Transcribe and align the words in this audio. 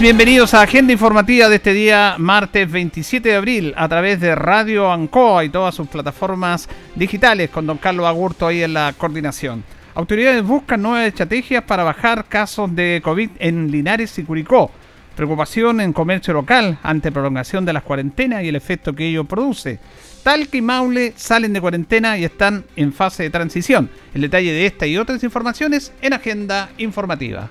Bienvenidos 0.00 0.52
a 0.54 0.62
Agenda 0.62 0.92
Informativa 0.92 1.48
de 1.48 1.56
este 1.56 1.72
día, 1.72 2.16
martes 2.18 2.70
27 2.70 3.28
de 3.28 3.36
abril, 3.36 3.74
a 3.76 3.88
través 3.88 4.20
de 4.20 4.34
Radio 4.34 4.90
Ancoa 4.90 5.44
y 5.44 5.48
todas 5.48 5.74
sus 5.74 5.86
plataformas 5.86 6.68
digitales, 6.96 7.50
con 7.50 7.66
don 7.66 7.78
Carlos 7.78 8.06
Agurto 8.06 8.46
ahí 8.46 8.62
en 8.62 8.74
la 8.74 8.94
coordinación. 8.98 9.62
Autoridades 9.94 10.42
buscan 10.42 10.82
nuevas 10.82 11.06
estrategias 11.06 11.62
para 11.64 11.84
bajar 11.84 12.24
casos 12.24 12.74
de 12.74 13.00
COVID 13.04 13.30
en 13.38 13.70
Linares 13.70 14.18
y 14.18 14.24
Curicó. 14.24 14.70
Preocupación 15.14 15.80
en 15.80 15.92
comercio 15.92 16.34
local 16.34 16.78
ante 16.82 17.12
prolongación 17.12 17.64
de 17.64 17.72
las 17.72 17.84
cuarentenas 17.84 18.42
y 18.42 18.48
el 18.48 18.56
efecto 18.56 18.94
que 18.94 19.06
ello 19.06 19.24
produce. 19.24 19.78
Talca 20.24 20.56
y 20.56 20.62
Maule 20.62 21.12
salen 21.16 21.52
de 21.52 21.60
cuarentena 21.60 22.18
y 22.18 22.24
están 22.24 22.64
en 22.76 22.92
fase 22.92 23.24
de 23.24 23.30
transición. 23.30 23.88
El 24.14 24.22
detalle 24.22 24.52
de 24.52 24.66
esta 24.66 24.86
y 24.86 24.96
otras 24.96 25.22
informaciones 25.22 25.92
en 26.00 26.14
Agenda 26.14 26.70
Informativa. 26.78 27.50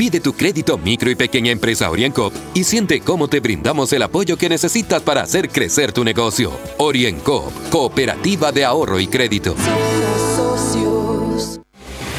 Pide 0.00 0.18
tu 0.20 0.32
crédito 0.32 0.78
micro 0.78 1.10
y 1.10 1.14
pequeña 1.14 1.52
empresa 1.52 1.90
OrienCop 1.90 2.32
y 2.54 2.64
siente 2.64 3.00
cómo 3.00 3.28
te 3.28 3.40
brindamos 3.40 3.92
el 3.92 4.00
apoyo 4.00 4.38
que 4.38 4.48
necesitas 4.48 5.02
para 5.02 5.20
hacer 5.20 5.50
crecer 5.50 5.92
tu 5.92 6.04
negocio. 6.04 6.58
OrienCop, 6.78 7.68
Cooperativa 7.68 8.50
de 8.50 8.64
Ahorro 8.64 8.98
y 8.98 9.08
Crédito. 9.08 9.54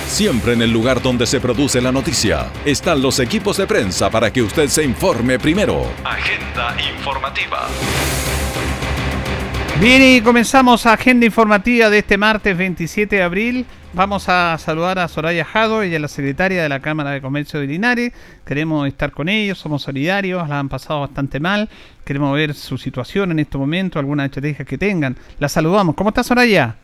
Siempre 0.08 0.54
en 0.54 0.62
el 0.62 0.72
lugar 0.72 1.02
donde 1.02 1.26
se 1.26 1.40
produce 1.40 1.82
la 1.82 1.92
noticia 1.92 2.52
están 2.66 3.02
los 3.02 3.18
equipos 3.18 3.58
de 3.58 3.66
prensa 3.66 4.12
para 4.12 4.32
que 4.32 4.44
usted 4.44 4.68
se 4.68 4.84
informe 4.84 5.40
primero. 5.40 5.84
Agenda 6.04 6.78
informativa. 6.94 7.68
Bien, 9.80 10.04
y 10.04 10.22
comenzamos 10.22 10.86
agenda 10.86 11.26
informativa 11.26 11.90
de 11.90 11.98
este 11.98 12.16
martes 12.16 12.56
27 12.56 13.16
de 13.16 13.24
abril. 13.24 13.66
Vamos 13.94 14.30
a 14.30 14.58
saludar 14.58 15.00
a 15.00 15.10
Soraya 15.10 15.44
Jado, 15.44 15.82
ella 15.82 15.98
es 15.98 16.02
la 16.02 16.08
secretaria 16.08 16.64
de 16.64 16.70
la 16.70 16.80
Cámara 16.80 17.12
de 17.12 17.20
Comercio 17.20 17.60
de 17.60 17.68
Linares. 17.68 18.14
Queremos 18.46 18.88
estar 18.88 19.12
con 19.12 19.28
ellos, 19.28 19.58
somos 19.58 19.82
solidarios, 19.82 20.48
la 20.48 20.60
han 20.60 20.70
pasado 20.70 21.02
bastante 21.02 21.42
mal. 21.42 21.68
Queremos 22.06 22.34
ver 22.34 22.54
su 22.54 22.78
situación 22.78 23.32
en 23.32 23.40
este 23.40 23.58
momento, 23.58 24.00
algunas 24.00 24.28
estrategias 24.28 24.66
que 24.66 24.78
tengan. 24.78 25.18
La 25.40 25.50
saludamos. 25.50 25.96
¿Cómo 25.96 26.12
está 26.12 26.24
Soraya? 26.24 26.76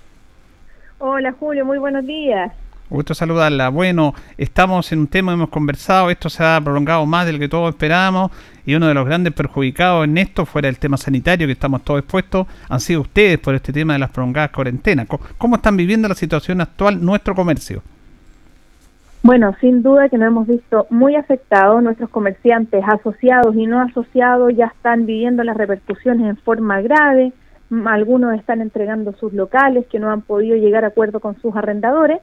Hola 0.98 1.32
Julio, 1.32 1.64
muy 1.64 1.78
buenos 1.78 2.06
días. 2.06 2.52
Gusto 2.90 3.14
saludarla. 3.14 3.68
Bueno, 3.68 4.14
estamos 4.38 4.94
en 4.94 5.00
un 5.00 5.08
tema, 5.08 5.34
hemos 5.34 5.50
conversado, 5.50 6.10
esto 6.10 6.30
se 6.30 6.42
ha 6.42 6.62
prolongado 6.62 7.06
más 7.06 7.26
del 7.26 7.38
que 7.38 7.50
todos 7.50 7.70
esperábamos 7.72 8.32
y 8.66 8.76
uno 8.76 8.88
de 8.88 8.94
los 8.94 9.06
grandes 9.06 9.34
perjudicados 9.34 10.06
en 10.06 10.18
esto, 10.18 10.46
fuera 10.46 10.70
el 10.70 10.80
tema 10.80 10.96
sanitario 10.96 11.48
que 11.48 11.54
estamos 11.54 11.84
todos 11.84 12.00
expuestos, 12.00 12.48
han 12.70 12.80
sido 12.80 13.02
ustedes 13.02 13.40
por 13.40 13.56
este 13.56 13.74
tema 13.74 13.92
de 13.94 14.00
las 14.00 14.10
prolongadas 14.10 14.52
cuarentenas. 14.52 15.08
¿Cómo 15.38 15.58
están 15.58 15.76
viviendo 15.76 16.08
la 16.08 16.16
situación 16.16 16.62
actual 16.62 17.04
nuestro 17.04 17.36
comercio? 17.36 17.82
Bueno, 19.22 19.54
sin 19.60 19.84
duda 19.84 20.08
que 20.08 20.18
nos 20.18 20.28
hemos 20.28 20.48
visto 20.48 20.88
muy 20.90 21.16
afectados. 21.16 21.84
Nuestros 21.84 22.10
comerciantes 22.10 22.82
asociados 22.88 23.54
y 23.58 23.66
no 23.66 23.82
asociados 23.82 24.56
ya 24.56 24.68
están 24.68 25.06
viviendo 25.06 25.44
las 25.44 25.58
repercusiones 25.58 26.30
en 26.30 26.38
forma 26.38 26.80
grave. 26.80 27.34
Algunos 27.86 28.36
están 28.36 28.62
entregando 28.62 29.12
sus 29.20 29.34
locales 29.34 29.86
que 29.88 30.00
no 30.00 30.10
han 30.10 30.22
podido 30.22 30.56
llegar 30.56 30.86
a 30.86 30.88
acuerdo 30.88 31.20
con 31.20 31.36
sus 31.42 31.54
arrendadores 31.58 32.20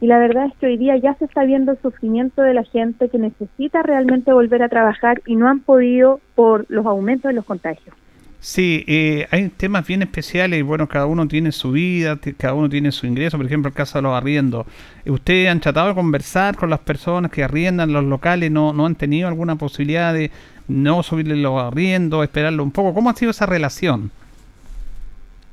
y 0.00 0.06
la 0.06 0.18
verdad 0.18 0.46
es 0.46 0.56
que 0.58 0.66
hoy 0.66 0.76
día 0.76 0.96
ya 0.96 1.14
se 1.14 1.24
está 1.24 1.44
viendo 1.44 1.72
el 1.72 1.78
sufrimiento 1.80 2.42
de 2.42 2.54
la 2.54 2.64
gente 2.64 3.08
que 3.08 3.18
necesita 3.18 3.82
realmente 3.82 4.32
volver 4.32 4.62
a 4.62 4.68
trabajar 4.68 5.22
y 5.26 5.36
no 5.36 5.48
han 5.48 5.60
podido 5.60 6.20
por 6.34 6.66
los 6.68 6.84
aumentos 6.84 7.30
de 7.30 7.34
los 7.34 7.44
contagios. 7.44 7.94
Sí, 8.38 8.84
eh, 8.86 9.26
hay 9.30 9.48
temas 9.48 9.86
bien 9.86 10.02
especiales 10.02 10.60
y 10.60 10.62
bueno, 10.62 10.86
cada 10.86 11.06
uno 11.06 11.26
tiene 11.26 11.50
su 11.50 11.72
vida, 11.72 12.18
cada 12.36 12.54
uno 12.54 12.68
tiene 12.68 12.92
su 12.92 13.06
ingreso, 13.06 13.38
por 13.38 13.46
ejemplo 13.46 13.70
el 13.70 13.74
caso 13.74 13.98
de 13.98 14.02
los 14.02 14.12
arriendos. 14.12 14.66
¿Ustedes 15.06 15.48
han 15.48 15.60
tratado 15.60 15.88
de 15.88 15.94
conversar 15.94 16.56
con 16.56 16.68
las 16.68 16.80
personas 16.80 17.30
que 17.30 17.42
arriendan 17.42 17.92
los 17.92 18.04
locales? 18.04 18.50
¿No, 18.50 18.72
no 18.72 18.86
han 18.86 18.94
tenido 18.94 19.26
alguna 19.26 19.56
posibilidad 19.56 20.12
de 20.12 20.30
no 20.68 21.02
subirle 21.02 21.36
los 21.36 21.60
arriendos, 21.60 22.22
esperarlo 22.22 22.62
un 22.62 22.70
poco? 22.70 22.92
¿Cómo 22.92 23.10
ha 23.10 23.14
sido 23.14 23.30
esa 23.30 23.46
relación? 23.46 24.10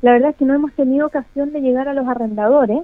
La 0.03 0.11
verdad 0.11 0.31
es 0.31 0.35
que 0.35 0.45
no 0.45 0.53
hemos 0.53 0.73
tenido 0.73 1.07
ocasión 1.07 1.53
de 1.53 1.61
llegar 1.61 1.87
a 1.87 1.93
los 1.93 2.05
arrendadores, 2.07 2.79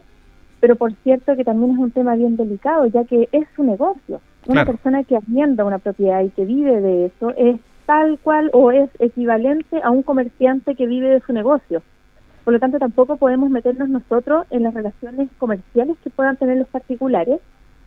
pero 0.59 0.75
por 0.75 0.93
cierto 1.03 1.35
que 1.35 1.43
también 1.43 1.73
es 1.73 1.77
un 1.77 1.91
tema 1.91 2.15
bien 2.15 2.35
delicado, 2.37 2.85
ya 2.87 3.03
que 3.05 3.29
es 3.31 3.47
su 3.55 3.63
negocio. 3.63 4.21
Una 4.47 4.65
persona 4.65 5.03
que 5.03 5.17
arrienda 5.17 5.65
una 5.65 5.79
propiedad 5.79 6.21
y 6.21 6.29
que 6.29 6.45
vive 6.45 6.81
de 6.81 7.05
eso 7.07 7.33
es 7.37 7.59
tal 7.85 8.19
cual 8.19 8.49
o 8.53 8.71
es 8.71 8.89
equivalente 8.99 9.81
a 9.83 9.89
un 9.89 10.03
comerciante 10.03 10.75
que 10.75 10.85
vive 10.85 11.09
de 11.09 11.21
su 11.21 11.33
negocio. 11.33 11.81
Por 12.43 12.53
lo 12.53 12.59
tanto, 12.59 12.79
tampoco 12.79 13.17
podemos 13.17 13.49
meternos 13.49 13.89
nosotros 13.89 14.45
en 14.49 14.63
las 14.63 14.73
relaciones 14.73 15.29
comerciales 15.37 15.97
que 16.03 16.09
puedan 16.09 16.37
tener 16.37 16.57
los 16.57 16.67
particulares, 16.67 17.39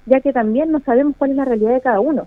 ya 0.06 0.20
que 0.20 0.32
también 0.32 0.70
no 0.70 0.80
sabemos 0.80 1.16
cuál 1.16 1.30
es 1.30 1.36
la 1.36 1.44
realidad 1.44 1.72
de 1.72 1.80
cada 1.80 2.00
uno. 2.00 2.26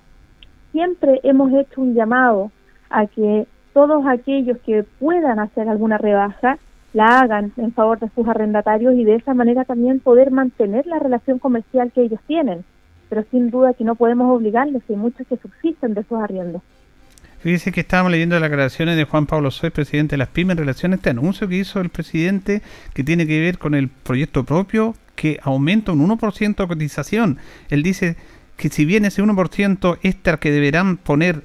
Siempre 0.71 1.19
hemos 1.23 1.53
hecho 1.53 1.81
un 1.81 1.93
llamado 1.93 2.51
a 2.89 3.07
que 3.07 3.47
todos 3.73 4.05
aquellos 4.07 4.57
que 4.59 4.83
puedan 4.99 5.39
hacer 5.39 5.69
alguna 5.69 5.97
rebaja 5.97 6.57
la 6.95 7.19
hagan 7.19 7.51
en 7.57 7.73
favor 7.73 7.99
de 7.99 8.09
sus 8.15 8.25
arrendatarios 8.25 8.95
y 8.95 9.03
de 9.03 9.15
esa 9.15 9.33
manera 9.33 9.65
también 9.65 9.99
poder 9.99 10.31
mantener 10.31 10.87
la 10.87 10.97
relación 10.97 11.39
comercial 11.39 11.91
que 11.93 12.03
ellos 12.03 12.21
tienen. 12.25 12.63
Pero 13.09 13.25
sin 13.31 13.51
duda 13.51 13.73
que 13.73 13.83
no 13.83 13.95
podemos 13.95 14.33
obligarles, 14.33 14.81
hay 14.89 14.95
muchos 14.95 15.27
que 15.27 15.35
subsisten 15.35 15.93
de 15.93 16.01
esos 16.01 16.21
arriendos. 16.21 16.61
Fíjese 17.39 17.73
que 17.73 17.81
estábamos 17.81 18.13
leyendo 18.13 18.39
las 18.39 18.49
declaraciones 18.49 18.95
de 18.95 19.03
Juan 19.03 19.25
Pablo 19.25 19.51
Soy, 19.51 19.71
presidente 19.71 20.13
de 20.13 20.19
las 20.19 20.29
pymes, 20.29 20.53
en 20.53 20.59
relación 20.59 20.93
a 20.93 20.95
este 20.95 21.09
anuncio 21.09 21.49
que 21.49 21.57
hizo 21.57 21.81
el 21.81 21.89
presidente 21.89 22.61
que 22.93 23.03
tiene 23.03 23.27
que 23.27 23.41
ver 23.41 23.57
con 23.57 23.75
el 23.75 23.89
proyecto 23.89 24.45
propio 24.45 24.95
que 25.15 25.37
aumenta 25.43 25.91
un 25.91 26.07
1% 26.07 26.55
de 26.55 26.67
cotización. 26.67 27.39
Él 27.69 27.83
dice 27.83 28.15
que 28.55 28.69
si 28.69 28.85
bien 28.85 29.03
ese 29.03 29.21
1% 29.21 29.99
extra 30.01 30.37
que 30.37 30.49
deberán 30.49 30.95
poner 30.95 31.43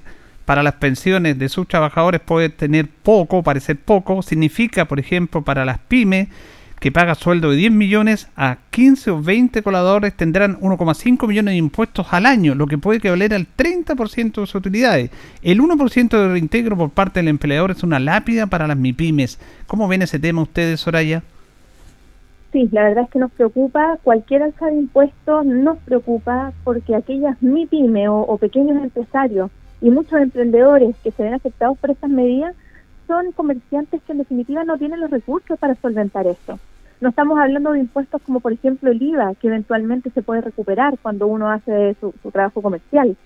para 0.51 0.63
las 0.63 0.73
pensiones 0.73 1.39
de 1.39 1.47
sus 1.47 1.65
trabajadores 1.65 2.19
puede 2.19 2.49
tener 2.49 2.89
poco, 2.89 3.41
parecer 3.41 3.77
poco, 3.77 4.21
significa, 4.21 4.83
por 4.83 4.99
ejemplo, 4.99 5.43
para 5.43 5.63
las 5.63 5.79
pymes 5.79 6.27
que 6.77 6.91
paga 6.91 7.15
sueldo 7.15 7.51
de 7.51 7.55
10 7.55 7.71
millones 7.71 8.27
a 8.35 8.57
15 8.71 9.11
o 9.11 9.21
20 9.21 9.63
coladores 9.63 10.13
tendrán 10.13 10.59
1,5 10.59 11.25
millones 11.25 11.53
de 11.53 11.57
impuestos 11.57 12.07
al 12.11 12.25
año, 12.25 12.53
lo 12.53 12.67
que 12.67 12.77
puede 12.77 12.99
que 12.99 13.09
valer 13.09 13.33
al 13.33 13.47
30% 13.47 14.41
de 14.41 14.45
sus 14.45 14.55
utilidades. 14.55 15.09
El 15.41 15.61
1% 15.61 16.09
de 16.09 16.27
reintegro 16.27 16.75
por 16.75 16.89
parte 16.89 17.21
del 17.21 17.29
empleador 17.29 17.71
es 17.71 17.83
una 17.83 18.01
lápida 18.01 18.45
para 18.47 18.67
las 18.67 18.75
MIPYMES. 18.75 19.39
¿Cómo 19.67 19.87
ven 19.87 20.01
ese 20.01 20.19
tema 20.19 20.41
ustedes, 20.41 20.81
Soraya? 20.81 21.23
Sí, 22.51 22.67
la 22.73 22.83
verdad 22.83 23.05
es 23.05 23.09
que 23.09 23.19
nos 23.19 23.31
preocupa, 23.31 23.99
cualquier 24.03 24.43
alza 24.43 24.65
de 24.65 24.75
impuestos 24.75 25.45
nos 25.45 25.77
preocupa 25.77 26.51
porque 26.65 26.93
aquellas 26.93 27.41
MIPYME 27.41 28.09
o, 28.09 28.19
o 28.19 28.37
pequeños 28.37 28.83
empresarios 28.83 29.49
y 29.81 29.89
muchos 29.89 30.21
emprendedores 30.21 30.95
que 31.03 31.11
se 31.11 31.23
ven 31.23 31.33
afectados 31.33 31.77
por 31.79 31.89
estas 31.91 32.09
medidas 32.09 32.55
son 33.07 33.31
comerciantes 33.31 34.01
que 34.03 34.11
en 34.11 34.19
definitiva 34.19 34.63
no 34.63 34.77
tienen 34.77 35.01
los 35.01 35.11
recursos 35.11 35.59
para 35.59 35.75
solventar 35.75 36.27
esto. 36.27 36.59
No 37.01 37.09
estamos 37.09 37.39
hablando 37.39 37.71
de 37.71 37.79
impuestos 37.79 38.21
como 38.21 38.39
por 38.39 38.53
ejemplo 38.53 38.91
el 38.91 39.01
IVA, 39.01 39.33
que 39.35 39.47
eventualmente 39.47 40.11
se 40.11 40.21
puede 40.21 40.41
recuperar 40.41 40.99
cuando 41.01 41.25
uno 41.25 41.49
hace 41.49 41.95
su, 41.99 42.11
trabajo 42.31 42.61
comercial. 42.61 43.17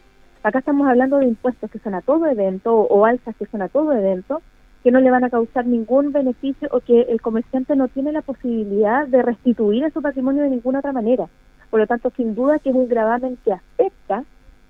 Acá 0.44 0.60
estamos 0.60 0.88
hablando 0.88 1.18
de 1.18 1.26
impuestos 1.26 1.70
que 1.70 1.80
son 1.80 1.94
a 1.94 2.02
todo 2.02 2.26
evento 2.28 2.74
o 2.74 3.06
alzas 3.06 3.36
que 3.36 3.46
son 3.48 3.62
a 3.62 3.68
todo 3.68 3.92
evento, 3.92 4.42
que 4.82 4.92
no 4.92 5.02
le 5.02 5.12
van 5.12 5.26
a 5.26 5.30
causar 5.30 5.66
ningún 5.66 6.14
beneficio 6.14 6.70
o 6.72 6.80
que 6.80 7.02
el 7.02 7.20
comerciante 7.20 7.76
no 7.76 7.90
tiene 7.90 8.12
la 8.12 8.22
posibilidad 8.22 9.06
de 9.08 9.22
restituir 9.22 9.84
en 9.84 9.92
su 9.92 10.02
patrimonio 10.02 10.44
de 10.44 10.52
ninguna 10.52 10.80
otra 10.80 10.94
manera. 10.94 11.28
Por 11.70 11.82
lo 11.82 11.88
tanto, 11.88 12.14
sin 12.16 12.34
duda 12.34 12.60
que 12.60 12.70
es 12.70 12.76
un 12.76 12.88
gravamen 12.88 13.38
que 13.44 13.52
afecta 13.52 14.24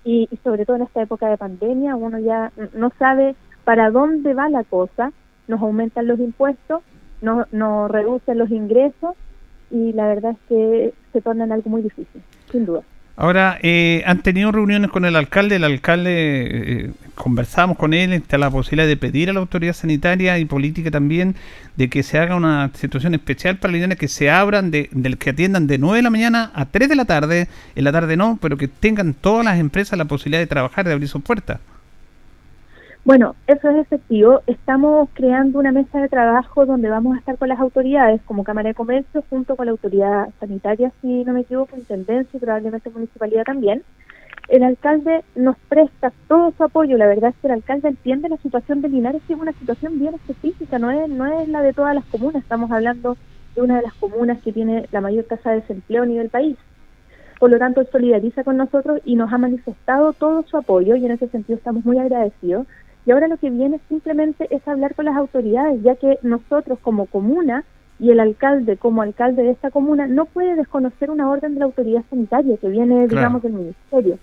y, 0.06 0.28
sobre 0.44 0.64
todo 0.64 0.76
en 0.76 0.82
esta 0.82 1.02
época 1.02 1.28
de 1.28 1.36
pandemia 1.36 1.96
uno 1.96 2.20
ya 2.20 2.52
no 2.74 2.90
sabe 2.98 3.34
para 3.64 3.90
dónde 3.90 4.34
va 4.34 4.48
la 4.48 4.62
cosa, 4.62 5.12
nos 5.48 5.60
aumentan 5.60 6.06
los 6.06 6.20
impuestos, 6.20 6.82
nos, 7.20 7.52
nos 7.52 7.90
reducen 7.90 8.38
los 8.38 8.50
ingresos 8.50 9.16
y 9.70 9.92
la 9.92 10.06
verdad 10.06 10.32
es 10.32 10.38
que 10.48 10.94
se 11.12 11.20
torna 11.20 11.52
algo 11.52 11.68
muy 11.68 11.82
difícil, 11.82 12.22
sin 12.52 12.66
duda. 12.66 12.82
Ahora, 13.18 13.58
eh, 13.62 14.02
¿han 14.04 14.22
tenido 14.22 14.52
reuniones 14.52 14.90
con 14.90 15.06
el 15.06 15.16
alcalde? 15.16 15.56
El 15.56 15.64
alcalde, 15.64 16.10
eh, 16.12 16.90
conversamos 17.14 17.78
con 17.78 17.94
él, 17.94 18.12
está 18.12 18.36
la 18.36 18.50
posibilidad 18.50 18.86
de 18.86 18.98
pedir 18.98 19.30
a 19.30 19.32
la 19.32 19.40
autoridad 19.40 19.72
sanitaria 19.72 20.38
y 20.38 20.44
política 20.44 20.90
también 20.90 21.34
de 21.76 21.88
que 21.88 22.02
se 22.02 22.18
haga 22.18 22.36
una 22.36 22.70
situación 22.74 23.14
especial 23.14 23.56
para 23.56 23.72
Linares, 23.72 23.98
que 23.98 24.08
se 24.08 24.30
abran, 24.30 24.70
de, 24.70 24.90
del 24.92 25.16
que 25.16 25.30
atiendan 25.30 25.66
de 25.66 25.78
9 25.78 25.96
de 25.96 26.02
la 26.02 26.10
mañana 26.10 26.50
a 26.54 26.66
3 26.66 26.90
de 26.90 26.96
la 26.96 27.06
tarde, 27.06 27.48
en 27.74 27.84
la 27.84 27.92
tarde 27.92 28.18
no, 28.18 28.38
pero 28.40 28.58
que 28.58 28.68
tengan 28.68 29.14
todas 29.14 29.46
las 29.46 29.58
empresas 29.58 29.98
la 29.98 30.04
posibilidad 30.04 30.40
de 30.40 30.46
trabajar, 30.46 30.84
de 30.84 30.92
abrir 30.92 31.08
sus 31.08 31.22
puertas. 31.22 31.58
Bueno, 33.06 33.36
eso 33.46 33.70
es 33.70 33.76
efectivo. 33.76 34.42
Estamos 34.48 35.08
creando 35.12 35.60
una 35.60 35.70
mesa 35.70 36.00
de 36.00 36.08
trabajo 36.08 36.66
donde 36.66 36.90
vamos 36.90 37.14
a 37.14 37.20
estar 37.20 37.38
con 37.38 37.48
las 37.48 37.60
autoridades, 37.60 38.20
como 38.22 38.42
Cámara 38.42 38.70
de 38.70 38.74
Comercio, 38.74 39.22
junto 39.30 39.54
con 39.54 39.66
la 39.66 39.70
autoridad 39.70 40.30
sanitaria, 40.40 40.90
si 41.00 41.22
no 41.22 41.32
me 41.32 41.42
equivoco, 41.42 41.76
Intendencia 41.76 42.36
y 42.36 42.40
probablemente 42.40 42.90
Municipalidad 42.90 43.44
también. 43.44 43.84
El 44.48 44.64
alcalde 44.64 45.22
nos 45.36 45.56
presta 45.68 46.12
todo 46.26 46.52
su 46.56 46.64
apoyo. 46.64 46.98
La 46.98 47.06
verdad 47.06 47.30
es 47.30 47.36
que 47.36 47.46
el 47.46 47.52
alcalde 47.52 47.90
entiende 47.90 48.28
la 48.28 48.38
situación 48.38 48.82
de 48.82 48.88
Linares, 48.88 49.22
que 49.28 49.34
es 49.34 49.38
una 49.38 49.52
situación 49.52 50.00
bien 50.00 50.14
específica, 50.14 50.80
no 50.80 50.90
es, 50.90 51.08
no 51.08 51.26
es 51.26 51.48
la 51.48 51.62
de 51.62 51.72
todas 51.72 51.94
las 51.94 52.06
comunas. 52.06 52.42
Estamos 52.42 52.72
hablando 52.72 53.16
de 53.54 53.62
una 53.62 53.76
de 53.76 53.82
las 53.82 53.94
comunas 53.94 54.42
que 54.42 54.52
tiene 54.52 54.88
la 54.90 55.00
mayor 55.00 55.26
tasa 55.26 55.50
de 55.50 55.60
desempleo 55.60 56.02
a 56.02 56.06
nivel 56.06 56.28
país. 56.28 56.56
Por 57.38 57.50
lo 57.50 57.58
tanto, 57.58 57.84
solidariza 57.84 58.42
con 58.42 58.56
nosotros 58.56 59.00
y 59.04 59.14
nos 59.14 59.32
ha 59.32 59.38
manifestado 59.38 60.12
todo 60.12 60.42
su 60.42 60.56
apoyo 60.56 60.96
y 60.96 61.04
en 61.04 61.12
ese 61.12 61.28
sentido 61.28 61.56
estamos 61.56 61.84
muy 61.84 62.00
agradecidos 62.00 62.66
y 63.06 63.12
ahora 63.12 63.28
lo 63.28 63.36
que 63.36 63.50
viene 63.50 63.80
simplemente 63.88 64.48
es 64.50 64.66
hablar 64.66 64.96
con 64.96 65.04
las 65.04 65.16
autoridades, 65.16 65.80
ya 65.82 65.94
que 65.94 66.18
nosotros 66.22 66.78
como 66.82 67.06
comuna 67.06 67.64
y 68.00 68.10
el 68.10 68.18
alcalde 68.18 68.76
como 68.76 69.00
alcalde 69.00 69.44
de 69.44 69.52
esta 69.52 69.70
comuna 69.70 70.08
no 70.08 70.26
puede 70.26 70.56
desconocer 70.56 71.10
una 71.10 71.30
orden 71.30 71.54
de 71.54 71.60
la 71.60 71.66
autoridad 71.66 72.02
sanitaria 72.10 72.56
que 72.56 72.68
viene, 72.68 73.06
digamos, 73.06 73.42
del 73.42 73.52
ministerio. 73.52 74.18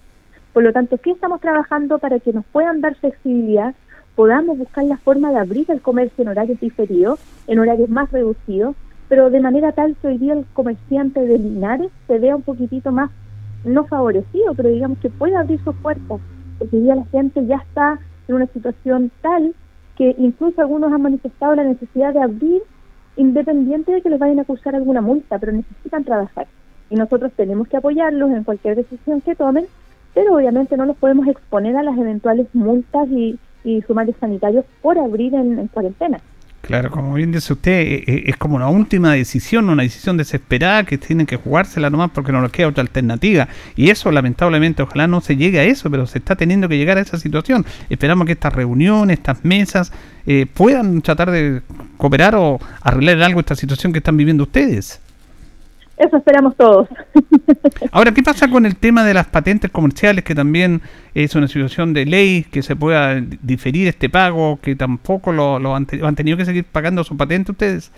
Por 0.52 0.64
lo 0.64 0.74
tanto, 0.74 0.98
¿qué 0.98 1.12
estamos 1.12 1.40
trabajando 1.40 1.98
para 1.98 2.20
que 2.20 2.34
nos 2.34 2.46
puedan 2.46 2.82
dar 2.82 2.96
flexibilidad? 2.96 3.74
Podamos 4.16 4.58
buscar 4.58 4.84
la 4.84 4.98
forma 4.98 5.32
de 5.32 5.40
abrir 5.40 5.72
el 5.72 5.82
comercio 5.82 6.22
en 6.22 6.28
horarios 6.28 6.60
diferidos, 6.60 7.20
en 7.48 7.60
horarios 7.60 7.90
más 7.90 8.12
reducidos, 8.12 8.76
pero 9.08 9.30
de 9.30 9.40
manera 9.40 9.72
tal 9.72 9.96
que 9.96 10.08
hoy 10.10 10.18
día 10.18 10.34
el 10.34 10.46
comerciante 10.54 11.22
de 11.22 11.40
Linares 11.40 11.90
se 12.08 12.20
vea 12.20 12.36
un 12.36 12.44
poquitito 12.44 12.92
más, 12.92 13.10
no 13.64 13.86
favorecido, 13.86 14.54
pero 14.56 14.70
digamos 14.70 15.00
que 15.00 15.10
pueda 15.10 15.40
abrir 15.40 15.64
sus 15.64 15.76
puertas, 15.78 16.20
porque 16.60 16.76
hoy 16.76 16.84
día 16.84 16.96
la 16.96 17.06
gente 17.06 17.46
ya 17.48 17.56
está 17.56 18.00
en 18.28 18.36
una 18.36 18.48
situación 18.48 19.12
tal 19.22 19.54
que 19.98 20.16
incluso 20.18 20.62
algunos 20.62 20.92
han 20.92 21.02
manifestado 21.02 21.56
la 21.56 21.64
necesidad 21.64 22.14
de 22.14 22.22
abrir 22.22 22.62
independiente 23.16 23.92
de 23.92 24.02
que 24.02 24.10
les 24.10 24.20
vayan 24.20 24.40
a 24.40 24.42
acusar 24.42 24.76
alguna 24.76 25.02
multa, 25.02 25.38
pero 25.38 25.52
necesitan 25.52 26.04
trabajar. 26.04 26.48
Y 26.90 26.96
nosotros 26.96 27.32
tenemos 27.36 27.68
que 27.68 27.78
apoyarlos 27.78 28.32
en 28.32 28.44
cualquier 28.44 28.76
decisión 28.76 29.22
que 29.22 29.36
tomen, 29.36 29.66
pero 30.14 30.36
obviamente 30.36 30.78
no 30.78 30.86
los 30.86 30.98
podemos 30.98 31.28
exponer 31.28 31.76
a 31.78 31.84
las 31.84 31.98
eventuales 31.98 32.48
multas 32.54 33.08
y, 33.10 33.40
y 33.64 33.82
sumarios 33.84 34.18
sanitarios 34.20 34.66
por 34.82 34.98
abrir 34.98 35.36
en 35.36 35.68
cuarentena. 35.68 36.20
Claro, 36.64 36.92
como 36.92 37.14
bien 37.14 37.34
dice 37.34 37.52
usted, 37.52 37.74
eh, 37.74 38.04
eh, 38.08 38.24
es 38.28 38.38
como 38.38 38.56
una 38.56 38.70
última 38.70 39.12
decisión, 39.12 39.68
una 39.70 39.84
decisión 39.84 40.16
desesperada 40.16 40.86
que 40.86 40.98
tienen 40.98 41.26
que 41.26 41.36
jugársela 41.36 41.90
nomás 41.90 42.12
porque 42.12 42.32
no 42.32 42.42
les 42.42 42.52
queda 42.54 42.70
otra 42.70 42.80
alternativa. 42.80 43.50
Y 43.76 43.90
eso, 43.90 44.10
lamentablemente, 44.14 44.82
ojalá 44.82 45.06
no 45.06 45.20
se 45.20 45.36
llegue 45.36 45.60
a 45.60 45.66
eso, 45.66 45.92
pero 45.92 46.08
se 46.08 46.20
está 46.20 46.38
teniendo 46.38 46.70
que 46.70 46.78
llegar 46.78 46.98
a 46.98 47.02
esa 47.02 47.18
situación. 47.20 47.66
Esperamos 47.90 48.26
que 48.26 48.32
estas 48.32 48.54
reuniones, 48.54 49.18
estas 49.18 49.44
mesas, 49.44 49.92
eh, 50.26 50.46
puedan 50.54 51.02
tratar 51.02 51.32
de 51.32 51.64
cooperar 51.98 52.34
o 52.36 52.62
arreglar 52.80 53.22
algo 53.24 53.42
esta 53.42 53.58
situación 53.58 53.92
que 53.92 53.98
están 53.98 54.16
viviendo 54.16 54.44
ustedes. 54.44 55.02
Eso 55.98 56.18
esperamos 56.18 56.56
todos. 56.56 56.88
Ahora, 57.92 58.12
¿qué 58.12 58.24
pasa 58.24 58.50
con 58.50 58.66
el 58.66 58.76
tema 58.76 59.06
de 59.06 59.14
las 59.14 59.28
patentes 59.28 59.70
comerciales, 59.70 60.24
que 60.24 60.34
también 60.34 60.82
es 61.14 61.36
una 61.36 61.48
situación 61.48 61.94
de 61.94 62.06
ley, 62.06 62.46
que 62.52 62.64
se 62.64 62.76
pueda 62.76 63.22
diferir 63.42 63.88
este 63.88 64.10
pago, 64.10 64.58
que 64.62 64.76
tampoco 64.76 65.32
lo, 65.32 65.76
han, 65.76 65.86
tenido 65.86 66.38
que 66.38 66.46
seguir 66.46 66.66
pagando 66.66 67.04
su 67.04 67.16
patente 67.16 67.52
ustedes? 67.52 67.92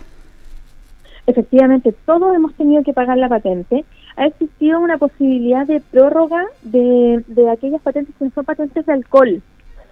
Efectivamente, 1.26 1.94
todos 2.04 2.36
hemos 2.36 2.54
tenido 2.54 2.82
que 2.84 2.92
pagar 2.92 3.16
la 3.16 3.28
patente. 3.28 3.84
Ha 4.16 4.26
existido 4.26 4.78
una 4.78 4.98
posibilidad 4.98 5.66
de 5.66 5.80
prórroga 5.80 6.44
de, 6.62 7.24
de 7.26 7.50
aquellas 7.50 7.80
patentes 7.80 8.14
que 8.18 8.30
son 8.30 8.44
patentes 8.44 8.84
de 8.84 8.92
alcohol, 8.92 9.42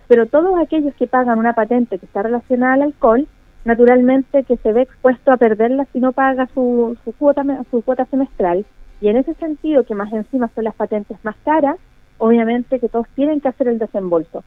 pero 0.09 0.27
todos 0.27 0.59
aquellos 0.63 0.95
que 0.95 1.07
pagan 1.07 1.39
una 1.39 1.55
patente 1.55 1.99
que 1.99 2.07
está 2.07 2.23
relacionada 2.23 2.75
al 2.75 2.83
alcohol 2.83 3.27
naturalmente 3.65 4.45
que 4.45 4.57
se 4.59 4.73
ve 4.73 4.83
expuesto 4.83 5.33
a 5.33 5.37
perderla 5.37 5.87
si 5.93 6.01
no 6.01 6.13
paga 6.13 6.49
su, 6.55 6.97
su, 7.05 7.13
cuota, 7.13 7.45
su 7.71 7.83
cuota 7.83 8.05
semestral. 8.07 8.65
Y 9.01 9.09
en 9.09 9.17
ese 9.17 9.35
sentido, 9.35 9.85
que 9.85 9.95
más 9.95 10.13
encima 10.13 10.51
son 10.55 10.65
las 10.65 10.75
patentes 10.75 11.19
más 11.25 11.37
caras, 11.45 11.77
obviamente 12.19 12.79
que 12.79 12.89
todos 12.89 13.07
tienen 13.15 13.41
que 13.41 13.49
hacer 13.49 13.69
el 13.69 13.79
desembolso. 13.79 14.45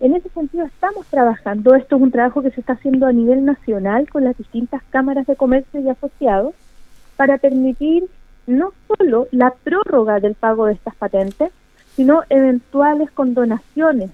En 0.00 0.14
ese 0.14 0.28
sentido 0.28 0.64
estamos 0.64 1.06
trabajando, 1.06 1.74
esto 1.74 1.96
es 1.96 2.02
un 2.02 2.12
trabajo 2.12 2.40
que 2.40 2.50
se 2.50 2.60
está 2.60 2.74
haciendo 2.74 3.06
a 3.06 3.12
nivel 3.12 3.44
nacional 3.44 4.08
con 4.08 4.22
las 4.24 4.36
distintas 4.36 4.82
cámaras 4.90 5.26
de 5.26 5.34
comercio 5.34 5.80
y 5.80 5.88
asociados 5.88 6.54
para 7.16 7.38
permitir 7.38 8.04
no 8.46 8.72
solo 8.86 9.26
la 9.32 9.52
prórroga 9.64 10.20
del 10.20 10.34
pago 10.34 10.66
de 10.66 10.74
estas 10.74 10.94
patentes, 10.94 11.50
sino 11.96 12.22
eventuales 12.30 13.10
condonaciones 13.10 14.10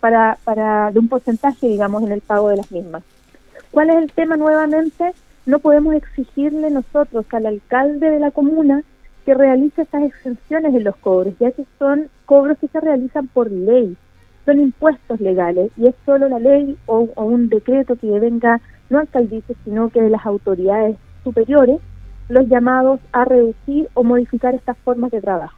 para, 0.00 0.38
para 0.44 0.90
de 0.92 0.98
un 0.98 1.08
porcentaje, 1.08 1.68
digamos, 1.68 2.02
en 2.04 2.12
el 2.12 2.22
pago 2.22 2.48
de 2.48 2.56
las 2.56 2.72
mismas. 2.72 3.02
¿Cuál 3.70 3.90
es 3.90 3.96
el 3.96 4.12
tema 4.12 4.36
nuevamente? 4.36 5.12
No 5.44 5.58
podemos 5.58 5.94
exigirle 5.94 6.70
nosotros 6.70 7.26
al 7.32 7.46
alcalde 7.46 8.10
de 8.10 8.18
la 8.18 8.30
comuna 8.30 8.82
que 9.26 9.34
realice 9.34 9.82
estas 9.82 10.04
exenciones 10.04 10.74
en 10.74 10.84
los 10.84 10.96
cobros, 10.96 11.34
ya 11.38 11.50
que 11.52 11.64
son 11.78 12.08
cobros 12.24 12.56
que 12.58 12.68
se 12.68 12.80
realizan 12.80 13.28
por 13.28 13.50
ley, 13.50 13.94
son 14.46 14.60
impuestos 14.60 15.20
legales 15.20 15.70
y 15.76 15.86
es 15.86 15.94
solo 16.06 16.28
la 16.28 16.38
ley 16.38 16.78
o, 16.86 17.08
un 17.16 17.50
decreto 17.50 17.96
que 17.96 18.18
venga 18.18 18.60
no 18.88 19.00
alcaldices, 19.00 19.56
sino 19.64 19.90
que 19.90 20.00
de 20.00 20.08
las 20.08 20.24
autoridades 20.24 20.96
superiores, 21.22 21.78
los 22.30 22.48
llamados 22.48 23.00
a 23.12 23.26
reducir 23.26 23.88
o 23.92 24.02
modificar 24.02 24.54
estas 24.54 24.78
formas 24.78 25.10
de 25.10 25.20
trabajo 25.20 25.57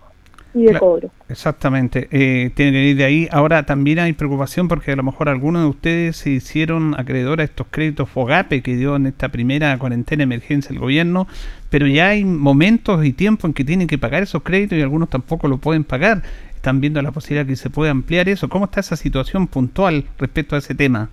y 0.54 0.64
de 0.64 0.78
cobro. 0.78 1.10
Exactamente, 1.28 2.08
eh, 2.10 2.50
tiene 2.54 2.72
que 2.72 2.78
venir 2.78 2.96
de 2.96 3.04
ahí. 3.04 3.28
Ahora 3.30 3.64
también 3.64 3.98
hay 3.98 4.12
preocupación 4.12 4.68
porque 4.68 4.92
a 4.92 4.96
lo 4.96 5.02
mejor 5.02 5.28
algunos 5.28 5.62
de 5.62 5.68
ustedes 5.68 6.16
se 6.16 6.30
hicieron 6.30 6.94
acreedores 6.98 7.44
a 7.44 7.50
estos 7.50 7.66
créditos 7.70 8.08
FOGAPE 8.08 8.62
que 8.62 8.76
dio 8.76 8.96
en 8.96 9.06
esta 9.06 9.28
primera 9.28 9.76
cuarentena 9.78 10.22
emergencia 10.22 10.72
el 10.72 10.78
gobierno, 10.78 11.26
pero 11.70 11.86
ya 11.86 12.08
hay 12.08 12.24
momentos 12.24 13.04
y 13.04 13.12
tiempo 13.12 13.46
en 13.46 13.54
que 13.54 13.64
tienen 13.64 13.86
que 13.86 13.98
pagar 13.98 14.22
esos 14.22 14.42
créditos 14.42 14.78
y 14.78 14.82
algunos 14.82 15.08
tampoco 15.08 15.48
lo 15.48 15.58
pueden 15.58 15.84
pagar. 15.84 16.22
Están 16.54 16.80
viendo 16.80 17.00
la 17.00 17.12
posibilidad 17.12 17.46
que 17.46 17.56
se 17.56 17.70
pueda 17.70 17.90
ampliar 17.90 18.28
eso. 18.28 18.48
¿Cómo 18.48 18.66
está 18.66 18.80
esa 18.80 18.96
situación 18.96 19.46
puntual 19.46 20.04
respecto 20.18 20.56
a 20.56 20.58
ese 20.58 20.74
tema? 20.74 21.08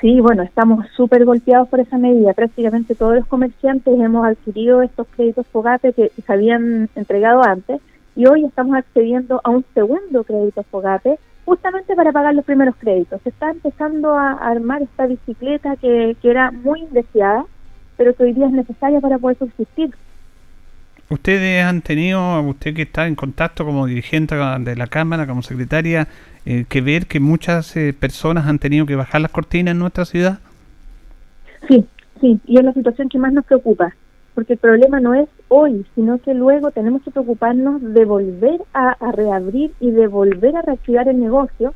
Sí, 0.00 0.18
bueno, 0.20 0.42
estamos 0.42 0.86
súper 0.96 1.26
golpeados 1.26 1.68
por 1.68 1.80
esa 1.80 1.98
medida. 1.98 2.32
Prácticamente 2.32 2.94
todos 2.94 3.16
los 3.16 3.26
comerciantes 3.26 4.00
hemos 4.00 4.26
adquirido 4.26 4.80
estos 4.80 5.06
créditos 5.14 5.46
FOGAPE 5.48 5.92
que 5.92 6.10
se 6.26 6.32
habían 6.32 6.88
entregado 6.96 7.44
antes 7.44 7.80
y 8.16 8.26
hoy 8.26 8.44
estamos 8.44 8.76
accediendo 8.76 9.40
a 9.44 9.50
un 9.50 9.64
segundo 9.74 10.24
crédito 10.24 10.62
FOGAPE 10.64 11.18
justamente 11.44 11.94
para 11.94 12.12
pagar 12.12 12.34
los 12.34 12.44
primeros 12.44 12.76
créditos. 12.76 13.20
Se 13.22 13.30
está 13.30 13.50
empezando 13.50 14.16
a 14.16 14.32
armar 14.32 14.82
esta 14.82 15.06
bicicleta 15.06 15.76
que, 15.76 16.16
que 16.20 16.30
era 16.30 16.50
muy 16.50 16.80
indeseada, 16.80 17.44
pero 17.96 18.14
que 18.14 18.24
hoy 18.24 18.32
día 18.32 18.46
es 18.46 18.52
necesaria 18.52 19.00
para 19.00 19.18
poder 19.18 19.38
subsistir. 19.38 19.90
Ustedes 21.10 21.64
han 21.64 21.82
tenido, 21.82 22.40
usted 22.42 22.72
que 22.72 22.82
está 22.82 23.08
en 23.08 23.16
contacto 23.16 23.64
como 23.64 23.86
dirigente 23.86 24.36
de 24.36 24.76
la 24.76 24.86
Cámara, 24.86 25.26
como 25.26 25.42
secretaria, 25.42 26.06
eh, 26.46 26.66
que 26.68 26.80
ver 26.80 27.06
que 27.06 27.18
muchas 27.18 27.76
eh, 27.76 27.92
personas 27.92 28.46
han 28.46 28.60
tenido 28.60 28.86
que 28.86 28.94
bajar 28.94 29.20
las 29.20 29.32
cortinas 29.32 29.72
en 29.72 29.80
nuestra 29.80 30.04
ciudad. 30.04 30.38
Sí, 31.66 31.84
sí, 32.20 32.40
y 32.46 32.58
es 32.58 32.64
la 32.64 32.72
situación 32.72 33.08
que 33.08 33.18
más 33.18 33.32
nos 33.32 33.44
preocupa, 33.44 33.92
porque 34.34 34.54
el 34.54 34.58
problema 34.58 35.00
no 35.00 35.14
es 35.14 35.28
hoy, 35.48 35.86
sino 35.94 36.18
que 36.18 36.34
luego 36.34 36.70
tenemos 36.70 37.02
que 37.02 37.10
preocuparnos 37.10 37.82
de 37.82 38.04
volver 38.04 38.60
a, 38.72 38.90
a 38.92 39.12
reabrir 39.12 39.72
y 39.80 39.90
de 39.90 40.06
volver 40.06 40.56
a 40.56 40.62
reactivar 40.62 41.08
el 41.08 41.20
negocio, 41.20 41.74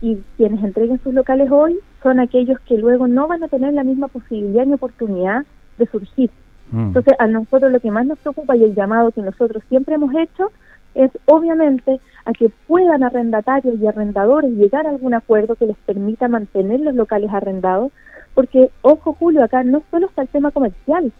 y 0.00 0.18
quienes 0.36 0.62
entreguen 0.62 1.00
sus 1.02 1.14
locales 1.14 1.50
hoy 1.50 1.78
son 2.02 2.20
aquellos 2.20 2.60
que 2.60 2.76
luego 2.76 3.08
no 3.08 3.26
van 3.26 3.42
a 3.42 3.48
tener 3.48 3.72
la 3.72 3.84
misma 3.84 4.08
posibilidad 4.08 4.66
ni 4.66 4.74
oportunidad 4.74 5.44
de 5.78 5.86
surgir. 5.86 6.30
Mm. 6.70 6.88
Entonces, 6.88 7.14
a 7.18 7.26
nosotros 7.26 7.72
lo 7.72 7.80
que 7.80 7.90
más 7.90 8.06
nos 8.06 8.18
preocupa 8.18 8.56
y 8.56 8.64
el 8.64 8.74
llamado 8.74 9.10
que 9.12 9.22
nosotros 9.22 9.62
siempre 9.68 9.94
hemos 9.94 10.14
hecho 10.14 10.50
es 10.94 11.10
obviamente 11.26 12.00
a 12.24 12.32
que 12.32 12.50
puedan 12.66 13.02
arrendatarios 13.02 13.78
y 13.78 13.86
arrendadores 13.86 14.50
llegar 14.52 14.86
a 14.86 14.90
algún 14.90 15.14
acuerdo 15.14 15.54
que 15.54 15.66
les 15.66 15.76
permita 15.78 16.28
mantener 16.28 16.80
los 16.80 16.94
locales 16.94 17.30
arrendados, 17.32 17.92
porque, 18.34 18.70
ojo 18.82 19.14
Julio, 19.14 19.44
acá 19.44 19.62
no 19.62 19.82
solo 19.90 20.06
está 20.06 20.22
el 20.22 20.28
tema 20.28 20.50
comercial, 20.50 21.12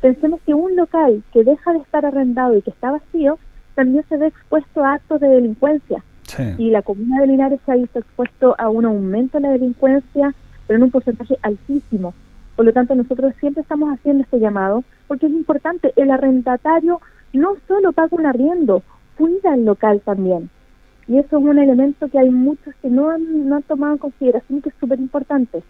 pensemos 0.00 0.40
que 0.46 0.54
un 0.54 0.76
local 0.76 1.22
que 1.32 1.44
deja 1.44 1.72
de 1.72 1.78
estar 1.78 2.04
arrendado 2.06 2.56
y 2.56 2.62
que 2.62 2.70
está 2.70 2.90
vacío, 2.90 3.38
también 3.74 4.04
se 4.08 4.16
ve 4.16 4.28
expuesto 4.28 4.84
a 4.84 4.94
actos 4.94 5.20
de 5.20 5.28
delincuencia. 5.28 6.02
Y 6.58 6.70
la 6.70 6.82
comuna 6.82 7.20
de 7.20 7.26
Linares 7.26 7.60
se 7.64 7.72
ha 7.72 7.76
visto 7.76 8.00
expuesto 8.00 8.54
a 8.58 8.68
un 8.68 8.84
aumento 8.84 9.38
de 9.38 9.42
la 9.42 9.52
delincuencia, 9.52 10.34
pero 10.66 10.76
en 10.76 10.82
un 10.84 10.90
porcentaje 10.90 11.38
altísimo. 11.42 12.12
Por 12.54 12.66
lo 12.66 12.72
tanto, 12.72 12.94
nosotros 12.94 13.32
siempre 13.40 13.62
estamos 13.62 13.92
haciendo 13.94 14.24
este 14.24 14.38
llamado 14.38 14.84
porque 15.06 15.26
es 15.26 15.32
importante. 15.32 15.92
El 15.96 16.10
arrendatario 16.10 17.00
no 17.32 17.56
solo 17.66 17.92
paga 17.92 18.16
un 18.16 18.26
arriendo, 18.26 18.82
cuida 19.16 19.54
el 19.54 19.64
local 19.64 20.02
también. 20.04 20.50
Y 21.06 21.18
eso 21.18 21.38
es 21.38 21.44
un 21.44 21.58
elemento 21.58 22.08
que 22.08 22.18
hay 22.18 22.30
muchos 22.30 22.74
que 22.82 22.90
no 22.90 23.10
han, 23.10 23.48
no 23.48 23.56
han 23.56 23.62
tomado 23.62 23.94
en 23.94 23.98
consideración 23.98 24.60
que 24.60 24.68
es 24.68 24.74
súper 24.78 24.98
importante. 24.98 25.62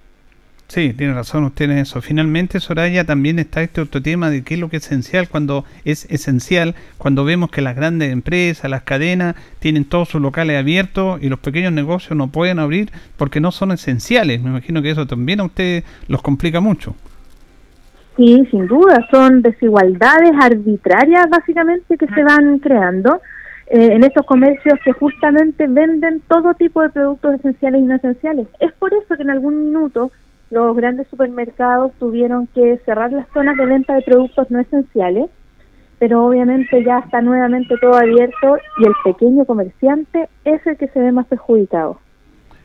Sí, 0.69 0.93
tiene 0.93 1.15
razón 1.15 1.45
usted 1.45 1.65
en 1.71 1.79
eso. 1.79 2.03
Finalmente, 2.03 2.61
Soraya, 2.61 3.05
también 3.05 3.39
está 3.39 3.63
este 3.63 3.81
otro 3.81 4.03
tema 4.03 4.29
de 4.29 4.45
qué 4.45 4.53
es 4.53 4.61
lo 4.61 4.69
que 4.69 4.77
es 4.77 4.85
esencial 4.85 5.27
cuando 5.27 5.65
es 5.87 6.05
esencial, 6.11 6.75
cuando 6.99 7.25
vemos 7.25 7.51
que 7.51 7.63
las 7.63 7.75
grandes 7.75 8.13
empresas, 8.13 8.71
las 8.71 8.83
cadenas, 8.83 9.35
tienen 9.61 9.87
todos 9.87 10.11
sus 10.11 10.21
locales 10.21 10.59
abiertos 10.59 11.23
y 11.23 11.31
los 11.31 11.39
pequeños 11.39 11.73
negocios 11.73 12.19
no 12.19 12.29
pueden 12.29 12.59
abrir 12.59 12.91
porque 13.17 13.41
no 13.41 13.51
son 13.51 13.73
esenciales. 13.73 14.43
Me 14.43 14.51
imagino 14.51 14.83
que 14.83 14.91
eso 14.91 15.07
también 15.07 15.41
a 15.41 15.45
usted 15.45 15.85
los 16.07 16.21
complica 16.21 16.61
mucho. 16.61 16.95
Sí, 18.19 18.47
sin 18.51 18.67
duda, 18.67 19.09
son 19.11 19.41
desigualdades 19.41 20.33
arbitrarias 20.39 21.31
básicamente 21.31 21.97
que 21.97 22.09
se 22.09 22.23
van 22.23 22.59
creando 22.59 23.23
eh, 23.69 23.93
en 23.93 24.05
estos 24.05 24.27
comercios 24.27 24.79
que 24.85 24.93
justamente 24.93 25.67
venden 25.67 26.21
todo 26.29 26.53
tipo 26.53 26.83
de 26.83 26.91
productos 26.91 27.37
esenciales 27.37 27.81
y 27.81 27.85
no 27.85 27.95
esenciales. 27.95 28.49
Es 28.61 28.73
por 28.73 28.93
eso 28.93 29.17
que 29.17 29.23
en 29.23 29.31
algún 29.31 29.65
minuto 29.65 30.11
los 30.51 30.77
grandes 30.77 31.07
supermercados 31.09 31.93
tuvieron 31.99 32.47
que 32.49 32.79
cerrar 32.85 33.13
las 33.13 33.29
zonas 33.33 33.57
de 33.57 33.67
venta 33.67 33.95
de 33.95 34.03
productos 34.03 34.51
no 34.51 34.61
esenciales, 34.61 35.31
pero 35.99 36.25
obviamente 36.25 36.83
ya 36.85 37.01
está 37.01 37.21
nuevamente 37.21 37.75
todo 37.81 37.97
abierto 37.97 38.57
y 38.79 38.87
el 38.87 38.95
pequeño 39.05 39.45
comerciante 39.45 40.29
es 40.45 40.67
el 40.67 40.77
que 40.77 40.89
se 40.89 41.01
ve 41.01 41.13
más 41.13 41.27
perjudicado. 41.27 42.01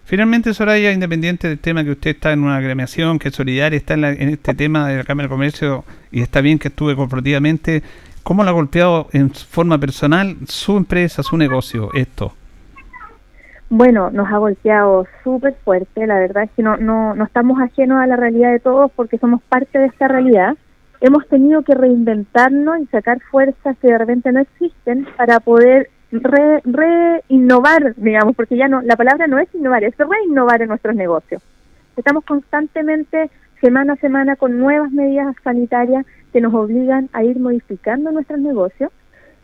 Finalmente, 0.06 0.54
Soraya, 0.54 0.92
independiente 0.92 1.48
del 1.48 1.60
tema 1.60 1.84
que 1.84 1.92
usted 1.92 2.12
está 2.12 2.34
en 2.34 2.44
una 2.44 2.58
agremiación, 2.58 3.20
que 3.20 3.32
Solidaria 3.32 3.78
está 3.78 3.94
en, 3.94 4.04
en 4.04 4.30
este 4.30 4.54
tema 4.54 4.90
de 4.90 4.98
la 4.98 5.04
Cámara 5.04 5.28
de 5.28 5.34
Comercio 5.34 5.86
y 6.12 6.22
está 6.22 6.42
bien 6.42 6.60
que 6.60 6.68
estuve 6.68 6.96
corporativamente, 6.96 7.84
¿cómo 8.22 8.44
lo 8.44 8.50
ha 8.50 8.54
golpeado 8.54 9.08
en 9.14 9.32
forma 9.32 9.78
personal 9.78 10.36
su 10.46 10.78
empresa, 10.78 11.24
su 11.24 11.38
negocio, 11.38 11.90
esto? 11.94 12.34
Bueno, 13.76 14.12
nos 14.12 14.32
ha 14.32 14.38
golpeado 14.38 15.08
súper 15.24 15.56
fuerte, 15.66 16.06
la 16.06 16.20
verdad 16.20 16.44
es 16.44 16.52
que 16.52 16.62
no, 16.62 16.78
no, 16.78 17.16
no 17.16 17.24
estamos 17.24 17.60
ajenos 17.60 18.00
a 18.00 18.06
la 18.06 18.16
realidad 18.16 18.52
de 18.52 18.60
todos 18.60 18.92
porque 18.92 19.18
somos 19.18 19.42
parte 19.42 19.80
de 19.80 19.88
esta 19.88 20.08
realidad. 20.08 20.56
Hemos 21.02 21.28
tenido 21.28 21.64
que 21.64 21.74
reinventarnos 21.74 22.82
y 22.82 22.86
sacar 22.86 23.20
fuerzas 23.32 23.76
que 23.80 23.88
de 23.88 23.98
repente 23.98 24.32
no 24.32 24.42
existen 24.42 25.08
para 25.18 25.40
poder 25.40 25.90
reinnovar, 26.12 27.96
digamos, 27.96 28.36
porque 28.36 28.58
ya 28.58 28.68
no, 28.68 28.84
la 28.84 28.96
palabra 28.96 29.26
no 29.26 29.40
es 29.40 29.50
innovar, 29.56 29.84
es 29.84 29.96
reinnovar 29.98 30.62
en 30.62 30.68
nuestros 30.68 30.96
negocios. 30.96 31.42
Estamos 31.98 32.26
constantemente, 32.26 33.32
semana 33.60 33.94
a 33.94 33.96
semana, 33.96 34.36
con 34.36 34.60
nuevas 34.60 34.92
medidas 34.92 35.36
sanitarias 35.44 36.06
que 36.32 36.42
nos 36.42 36.54
obligan 36.54 37.10
a 37.12 37.24
ir 37.24 37.40
modificando 37.40 38.12
nuestros 38.12 38.40
negocios. 38.40 38.92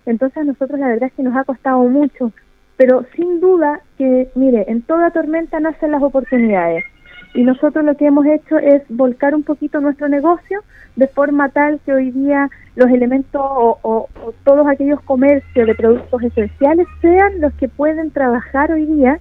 Entonces 0.06 0.38
a 0.38 0.44
nosotros 0.44 0.80
la 0.80 0.90
verdad 0.90 1.08
es 1.08 1.14
que 1.14 1.24
nos 1.24 1.36
ha 1.36 1.46
costado 1.46 1.80
mucho 1.86 2.32
pero 2.80 3.06
sin 3.14 3.42
duda 3.42 3.82
que, 3.98 4.30
mire, 4.36 4.64
en 4.70 4.82
toda 4.84 5.12
tormenta 5.12 5.60
nacen 5.60 5.92
las 5.92 6.02
oportunidades. 6.02 6.86
Y 7.34 7.44
nosotros 7.44 7.84
lo 7.84 7.98
que 7.98 8.06
hemos 8.06 8.26
hecho 8.26 8.58
es 8.58 8.84
volcar 8.88 9.36
un 9.36 9.44
poquito 9.44 9.82
nuestro 9.82 10.08
negocio 10.08 10.62
de 10.96 11.08
forma 11.08 11.50
tal 11.50 11.82
que 11.86 11.92
hoy 11.92 12.12
día 12.12 12.50
los 12.78 12.90
elementos 12.90 13.42
o, 13.44 14.08
todos 14.46 14.66
aquellos 14.66 15.02
comercios 15.02 15.68
de 15.68 15.76
productos 15.76 16.24
esenciales 16.24 16.88
sean 17.02 17.42
los 17.42 17.54
que 17.56 17.68
pueden 17.68 18.12
trabajar 18.12 18.72
hoy 18.72 18.86
día 18.86 19.20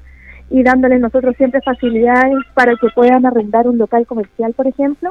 y 0.50 0.62
dándoles 0.62 1.00
nosotros 1.00 1.34
siempre 1.36 1.60
facilidades 1.60 2.38
para 2.54 2.76
que 2.76 2.86
puedan 2.94 3.26
arrendar 3.26 3.66
un 3.66 3.76
local 3.76 4.06
comercial, 4.06 4.52
por 4.52 4.68
ejemplo, 4.68 5.10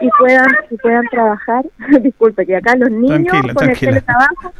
y 0.00 0.08
puedan 0.18 0.46
y 0.70 0.76
puedan 0.76 1.04
trabajar. 1.10 1.64
Disculpe, 2.02 2.46
que 2.46 2.56
acá 2.56 2.76
los 2.76 2.90
niños 2.90 3.34
con 3.54 3.70
el 3.70 3.78
teletrabajo. 3.78 4.52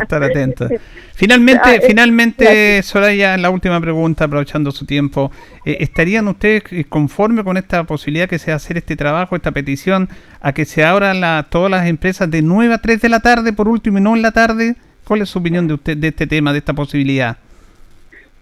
estar 0.00 0.22
atentos. 0.22 0.70
Finalmente, 1.14 1.62
ah, 1.64 1.78
finalmente, 1.86 2.82
Soraya, 2.82 3.38
la 3.38 3.48
última 3.48 3.80
pregunta, 3.80 4.24
aprovechando 4.24 4.70
su 4.70 4.84
tiempo, 4.84 5.32
eh, 5.64 5.78
¿estarían 5.80 6.28
ustedes 6.28 6.62
conformes 6.90 7.42
con 7.42 7.56
esta 7.56 7.84
posibilidad 7.84 8.28
que 8.28 8.38
se 8.38 8.52
hacer 8.52 8.76
este 8.76 8.96
trabajo, 8.96 9.34
esta 9.34 9.50
petición, 9.50 10.10
a 10.42 10.52
que 10.52 10.66
se 10.66 10.84
abran 10.84 11.22
la, 11.22 11.46
todas 11.48 11.70
las 11.70 11.86
empresas 11.86 12.30
de 12.30 12.42
9 12.42 12.74
a 12.74 12.78
3 12.78 13.00
de 13.00 13.08
la 13.08 13.20
tarde, 13.20 13.54
por 13.54 13.66
último, 13.66 13.96
y 13.96 14.02
no 14.02 14.14
en 14.14 14.20
la 14.20 14.32
tarde? 14.32 14.76
¿Cuál 15.04 15.22
es 15.22 15.30
su 15.30 15.38
opinión 15.38 15.66
de 15.66 15.74
usted 15.74 15.96
de 15.96 16.08
este 16.08 16.26
tema, 16.26 16.52
de 16.52 16.58
esta 16.58 16.74
posibilidad? 16.74 17.38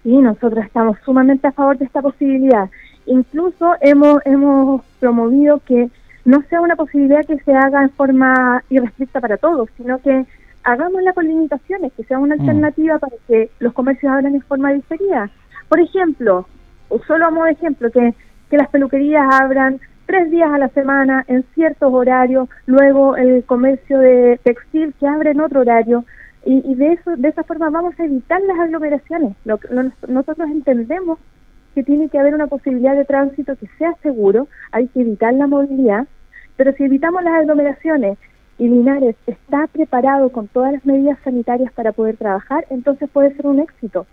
Sí, 0.02 0.10
nosotros 0.10 0.64
estamos 0.64 0.98
sumamente 1.04 1.46
a 1.46 1.52
favor 1.52 1.78
de 1.78 1.84
esta 1.84 2.02
posibilidad. 2.02 2.68
Incluso 3.06 3.74
hemos, 3.80 4.18
hemos 4.24 4.82
promovido 5.00 5.60
que 5.66 5.90
no 6.24 6.42
sea 6.48 6.60
una 6.60 6.76
posibilidad 6.76 7.24
que 7.24 7.38
se 7.38 7.52
haga 7.52 7.82
en 7.82 7.90
forma 7.90 8.62
irrestricta 8.70 9.20
para 9.20 9.36
todos, 9.36 9.68
sino 9.76 9.98
que 9.98 10.24
hagámosla 10.62 11.12
con 11.12 11.28
limitaciones, 11.28 11.92
que 11.92 12.04
sea 12.04 12.18
una 12.18 12.36
mm. 12.36 12.40
alternativa 12.40 12.98
para 12.98 13.16
que 13.28 13.50
los 13.58 13.72
comercios 13.74 14.12
abran 14.12 14.34
en 14.34 14.40
forma 14.42 14.72
diferida. 14.72 15.30
Por 15.68 15.80
ejemplo, 15.80 16.46
solo 17.06 17.30
de 17.30 17.50
ejemplo, 17.50 17.90
que, 17.90 18.14
que 18.50 18.56
las 18.56 18.68
peluquerías 18.68 19.26
abran 19.30 19.80
tres 20.06 20.30
días 20.30 20.50
a 20.50 20.58
la 20.58 20.68
semana 20.68 21.24
en 21.28 21.44
ciertos 21.54 21.92
horarios, 21.92 22.48
luego 22.66 23.16
el 23.16 23.44
comercio 23.44 23.98
de 23.98 24.40
textil 24.42 24.94
que 24.98 25.06
abre 25.06 25.30
en 25.30 25.40
otro 25.40 25.60
horario, 25.60 26.04
y, 26.46 26.74
de 26.74 26.92
eso 26.92 27.16
de 27.16 27.28
esa 27.28 27.42
forma 27.42 27.70
vamos 27.70 27.98
a 27.98 28.04
evitar 28.04 28.40
las 28.42 28.58
aglomeraciones. 28.58 29.34
nosotros 30.08 30.50
entendemos 30.50 31.18
que 31.74 31.82
tiene 31.82 32.08
que 32.08 32.18
haber 32.18 32.34
una 32.34 32.46
posibilidad 32.46 32.94
de 32.94 33.04
tránsito 33.04 33.56
que 33.56 33.66
sea 33.78 33.94
seguro, 34.02 34.48
hay 34.72 34.88
que 34.88 35.00
evitar 35.00 35.34
la 35.34 35.46
movilidad, 35.46 36.06
pero 36.56 36.72
si 36.72 36.84
evitamos 36.84 37.22
las 37.24 37.34
aglomeraciones 37.34 38.18
y 38.58 38.68
Linares 38.68 39.16
está 39.26 39.66
preparado 39.66 40.30
con 40.30 40.46
todas 40.48 40.72
las 40.72 40.86
medidas 40.86 41.18
sanitarias 41.24 41.72
para 41.72 41.92
poder 41.92 42.16
trabajar, 42.16 42.64
entonces 42.70 43.10
puede 43.10 43.34
ser 43.34 43.46
un 43.46 43.58
éxito. 43.58 44.06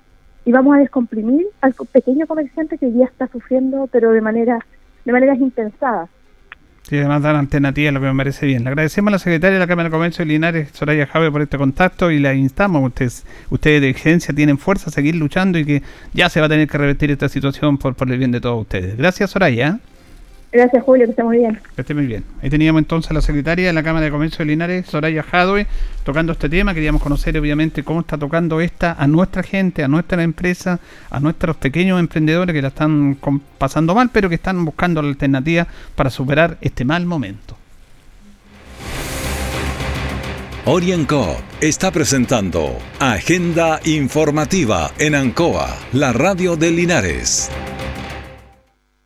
Y 0.43 0.51
vamos 0.51 0.75
a 0.75 0.79
descomprimir 0.79 1.45
al 1.61 1.75
pequeño 1.91 2.25
comerciante 2.25 2.79
que 2.79 2.91
ya 2.91 3.05
está 3.05 3.27
sufriendo, 3.27 3.87
pero 3.91 4.11
de 4.11 4.21
manera 4.21 4.59
de 5.05 5.11
maneras 5.11 5.39
impensadas. 5.39 6.09
Sí, 6.91 6.97
además 6.97 7.21
dan 7.21 7.37
alternativas, 7.37 7.93
lo 7.93 8.01
que 8.01 8.07
me 8.07 8.15
parece 8.17 8.45
bien. 8.45 8.65
Le 8.65 8.69
agradecemos 8.69 9.07
a 9.07 9.11
la 9.11 9.19
secretaria 9.19 9.53
de 9.53 9.59
la 9.59 9.67
Cámara 9.67 9.87
de 9.87 9.93
Comercio 9.93 10.25
de 10.25 10.33
Linares, 10.33 10.71
Soraya 10.73 11.07
Jave, 11.07 11.31
por 11.31 11.41
este 11.41 11.57
contacto 11.57 12.11
y 12.11 12.19
la 12.19 12.33
instamos. 12.33 12.83
Ustedes, 12.85 13.25
ustedes 13.49 13.79
de 13.79 13.87
exigencia 13.91 14.35
tienen 14.35 14.57
fuerza 14.57 14.89
a 14.89 14.91
seguir 14.91 15.15
luchando 15.15 15.57
y 15.57 15.63
que 15.63 15.83
ya 16.13 16.27
se 16.27 16.41
va 16.41 16.47
a 16.47 16.49
tener 16.49 16.67
que 16.67 16.77
revertir 16.77 17.09
esta 17.09 17.29
situación 17.29 17.77
por, 17.77 17.95
por 17.95 18.11
el 18.11 18.17
bien 18.17 18.31
de 18.31 18.41
todos 18.41 18.63
ustedes. 18.63 18.97
Gracias, 18.97 19.29
Soraya. 19.29 19.79
Gracias, 20.51 20.83
Julio, 20.83 21.05
que 21.05 21.11
esté 21.11 21.23
muy 21.23 21.37
bien. 21.37 21.59
Que 21.75 21.81
esté 21.81 21.93
muy 21.93 22.05
bien. 22.05 22.25
Ahí 22.41 22.49
teníamos 22.49 22.81
entonces 22.81 23.09
a 23.11 23.13
la 23.13 23.21
secretaria 23.21 23.67
de 23.67 23.73
la 23.73 23.83
Cámara 23.83 24.05
de 24.05 24.11
Comercio 24.11 24.39
de 24.39 24.45
Linares, 24.45 24.85
Soraya 24.85 25.23
Jadwe, 25.23 25.65
tocando 26.03 26.33
este 26.33 26.49
tema. 26.49 26.73
Queríamos 26.73 27.01
conocer, 27.01 27.37
obviamente, 27.37 27.83
cómo 27.83 28.01
está 28.01 28.17
tocando 28.17 28.59
esta 28.59 28.93
a 28.99 29.07
nuestra 29.07 29.43
gente, 29.43 29.81
a 29.81 29.87
nuestra 29.87 30.21
empresa, 30.23 30.79
a 31.09 31.19
nuestros 31.21 31.55
pequeños 31.55 32.01
emprendedores 32.01 32.53
que 32.53 32.61
la 32.61 32.67
están 32.67 33.17
pasando 33.57 33.95
mal, 33.95 34.09
pero 34.11 34.27
que 34.27 34.35
están 34.35 34.65
buscando 34.65 35.01
la 35.01 35.07
alternativa 35.07 35.65
para 35.95 36.09
superar 36.09 36.57
este 36.59 36.83
mal 36.83 37.05
momento. 37.05 37.55
Orienco 40.65 41.37
está 41.61 41.91
presentando 41.91 42.77
Agenda 42.99 43.79
Informativa 43.85 44.91
en 44.99 45.15
Ancoa, 45.15 45.75
la 45.93 46.13
radio 46.13 46.55
de 46.55 46.71
Linares. 46.71 47.49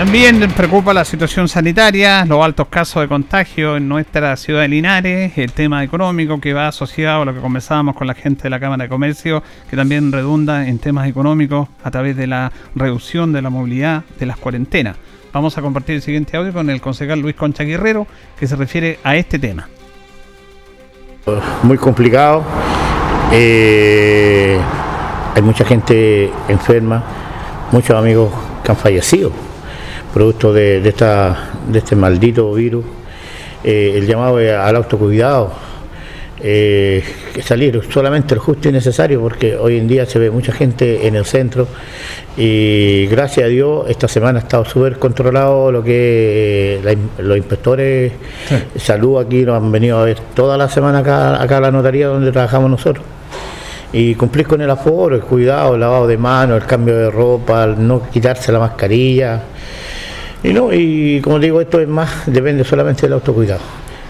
También 0.00 0.40
preocupa 0.56 0.94
la 0.94 1.04
situación 1.04 1.46
sanitaria, 1.46 2.24
los 2.24 2.42
altos 2.42 2.68
casos 2.68 3.02
de 3.02 3.08
contagio 3.08 3.76
en 3.76 3.86
nuestra 3.86 4.34
ciudad 4.38 4.62
de 4.62 4.68
Linares, 4.68 5.36
el 5.36 5.52
tema 5.52 5.84
económico 5.84 6.40
que 6.40 6.54
va 6.54 6.68
asociado 6.68 7.20
a 7.20 7.24
lo 7.26 7.34
que 7.34 7.40
conversábamos 7.40 7.94
con 7.94 8.06
la 8.06 8.14
gente 8.14 8.44
de 8.44 8.50
la 8.50 8.58
Cámara 8.58 8.84
de 8.84 8.88
Comercio, 8.88 9.42
que 9.68 9.76
también 9.76 10.10
redunda 10.10 10.66
en 10.66 10.78
temas 10.78 11.06
económicos 11.06 11.68
a 11.84 11.90
través 11.90 12.16
de 12.16 12.26
la 12.26 12.50
reducción 12.74 13.34
de 13.34 13.42
la 13.42 13.50
movilidad 13.50 14.04
de 14.18 14.24
las 14.24 14.38
cuarentenas. 14.38 14.96
Vamos 15.34 15.58
a 15.58 15.60
compartir 15.60 15.96
el 15.96 16.02
siguiente 16.02 16.34
audio 16.38 16.54
con 16.54 16.70
el 16.70 16.80
concejal 16.80 17.20
Luis 17.20 17.36
Concha 17.36 17.64
Guerrero, 17.64 18.06
que 18.38 18.46
se 18.46 18.56
refiere 18.56 19.00
a 19.04 19.16
este 19.16 19.38
tema. 19.38 19.68
Muy 21.62 21.76
complicado. 21.76 22.42
Eh, 23.32 24.58
hay 25.34 25.42
mucha 25.42 25.66
gente 25.66 26.32
enferma, 26.48 27.04
muchos 27.70 27.94
amigos 27.94 28.32
que 28.64 28.72
han 28.72 28.78
fallecido 28.78 29.49
producto 30.12 30.52
de, 30.52 30.86
esta, 30.86 31.50
de 31.68 31.78
este 31.78 31.96
maldito 31.96 32.52
virus. 32.52 32.84
Eh, 33.62 33.92
el 33.96 34.06
llamado 34.06 34.36
al 34.36 34.76
autocuidado, 34.76 35.52
eh, 36.42 37.04
salir 37.42 37.80
solamente 37.92 38.32
el 38.34 38.40
justo 38.40 38.70
y 38.70 38.72
necesario, 38.72 39.20
porque 39.20 39.56
hoy 39.56 39.76
en 39.76 39.86
día 39.86 40.06
se 40.06 40.18
ve 40.18 40.30
mucha 40.30 40.52
gente 40.52 41.06
en 41.06 41.14
el 41.14 41.26
centro 41.26 41.68
y 42.36 43.06
gracias 43.08 43.44
a 43.44 43.48
Dios 43.48 43.84
esta 43.88 44.08
semana 44.08 44.38
ha 44.38 44.42
estado 44.42 44.64
súper 44.64 44.98
controlado 44.98 45.70
lo 45.70 45.84
que 45.84 46.80
los 47.18 47.36
inspectores 47.36 48.12
de 48.72 48.80
salud 48.80 49.20
aquí 49.20 49.42
nos 49.42 49.62
han 49.62 49.70
venido 49.70 49.98
a 49.98 50.04
ver 50.04 50.18
toda 50.34 50.56
la 50.56 50.68
semana 50.70 51.00
acá, 51.00 51.42
acá 51.42 51.58
a 51.58 51.60
la 51.60 51.70
notaría 51.70 52.06
donde 52.06 52.32
trabajamos 52.32 52.70
nosotros 52.70 53.04
y 53.92 54.14
cumplir 54.14 54.46
con 54.46 54.60
el 54.60 54.70
aforo, 54.70 55.16
el 55.16 55.22
cuidado, 55.22 55.74
el 55.74 55.80
lavado 55.80 56.06
de 56.06 56.16
manos, 56.16 56.62
el 56.62 56.66
cambio 56.66 56.96
de 56.96 57.10
ropa, 57.10 57.66
no 57.66 58.08
quitarse 58.10 58.52
la 58.52 58.60
mascarilla. 58.60 59.42
Y 60.42 60.52
no, 60.52 60.72
y 60.72 61.20
como 61.20 61.38
digo, 61.38 61.60
esto 61.60 61.80
es 61.80 61.88
más, 61.88 62.22
depende 62.26 62.64
solamente 62.64 63.02
del 63.02 63.12
autocuidado. 63.12 63.60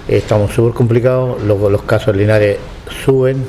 Estamos 0.06 0.52
súper 0.52 0.72
complicados, 0.72 1.42
los, 1.42 1.60
los 1.70 1.82
casos 1.82 2.14
linares 2.16 2.58
suben 3.04 3.44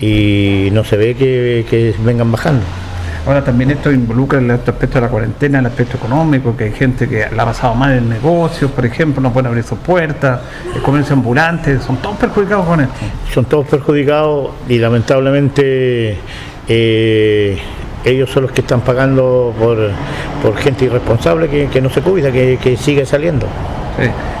y 0.00 0.68
no 0.72 0.84
se 0.84 0.96
ve 0.96 1.14
que, 1.14 1.94
vengan 2.04 2.32
bajando. 2.32 2.62
Ahora 3.26 3.42
también 3.42 3.70
esto 3.70 3.90
involucra 3.90 4.38
el 4.38 4.50
aspecto 4.50 4.96
de 4.96 5.00
la 5.00 5.08
cuarentena, 5.08 5.58
el 5.58 5.66
aspecto 5.66 5.96
económico, 5.96 6.54
que 6.54 6.64
hay 6.64 6.72
gente 6.72 7.08
que 7.08 7.26
la 7.34 7.44
ha 7.44 7.46
pasado 7.46 7.74
mal 7.74 7.92
en 7.92 8.08
negocios, 8.08 8.70
por 8.70 8.84
ejemplo, 8.84 9.22
no 9.22 9.32
pueden 9.32 9.46
abrir 9.46 9.64
sus 9.64 9.78
puertas, 9.78 10.40
el 10.74 10.82
comercio 10.82 11.14
ambulante, 11.14 11.80
son 11.80 11.96
todos 11.98 12.16
perjudicados 12.16 12.66
con 12.66 12.80
esto. 12.80 12.94
Son 13.32 13.46
todos 13.46 13.66
perjudicados 13.66 14.50
y 14.68 14.78
lamentablemente 14.78 16.18
eh, 16.68 17.58
ellos 18.04 18.30
son 18.30 18.44
los 18.44 18.52
que 18.52 18.60
están 18.60 18.80
pagando 18.82 19.54
por, 19.58 19.78
por 20.42 20.56
gente 20.56 20.84
irresponsable 20.84 21.48
que, 21.48 21.80
no 21.80 21.90
se 21.90 22.00
cuida, 22.02 22.30
que, 22.30 22.76
sigue 22.78 23.06
saliendo. 23.06 23.46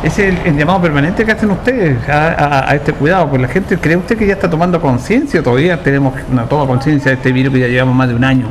Ese 0.02 0.28
es 0.28 0.46
el, 0.46 0.56
llamado 0.56 0.82
permanente 0.82 1.24
que 1.24 1.32
hacen 1.32 1.50
ustedes 1.50 1.96
a, 2.08 2.74
este 2.74 2.92
cuidado, 2.92 3.28
pues 3.30 3.40
la 3.40 3.48
gente, 3.48 3.78
¿cree 3.78 3.96
usted 3.96 4.18
que 4.18 4.26
ya 4.26 4.34
está 4.34 4.50
tomando 4.50 4.80
conciencia? 4.80 5.42
Todavía 5.42 5.82
tenemos 5.82 6.14
una 6.30 6.44
toma 6.46 6.66
conciencia 6.66 7.10
de 7.12 7.16
este 7.16 7.32
virus 7.32 7.54
que 7.54 7.60
ya 7.60 7.68
llevamos 7.68 7.94
más 7.94 8.08
de 8.08 8.14
un 8.14 8.24
año. 8.24 8.46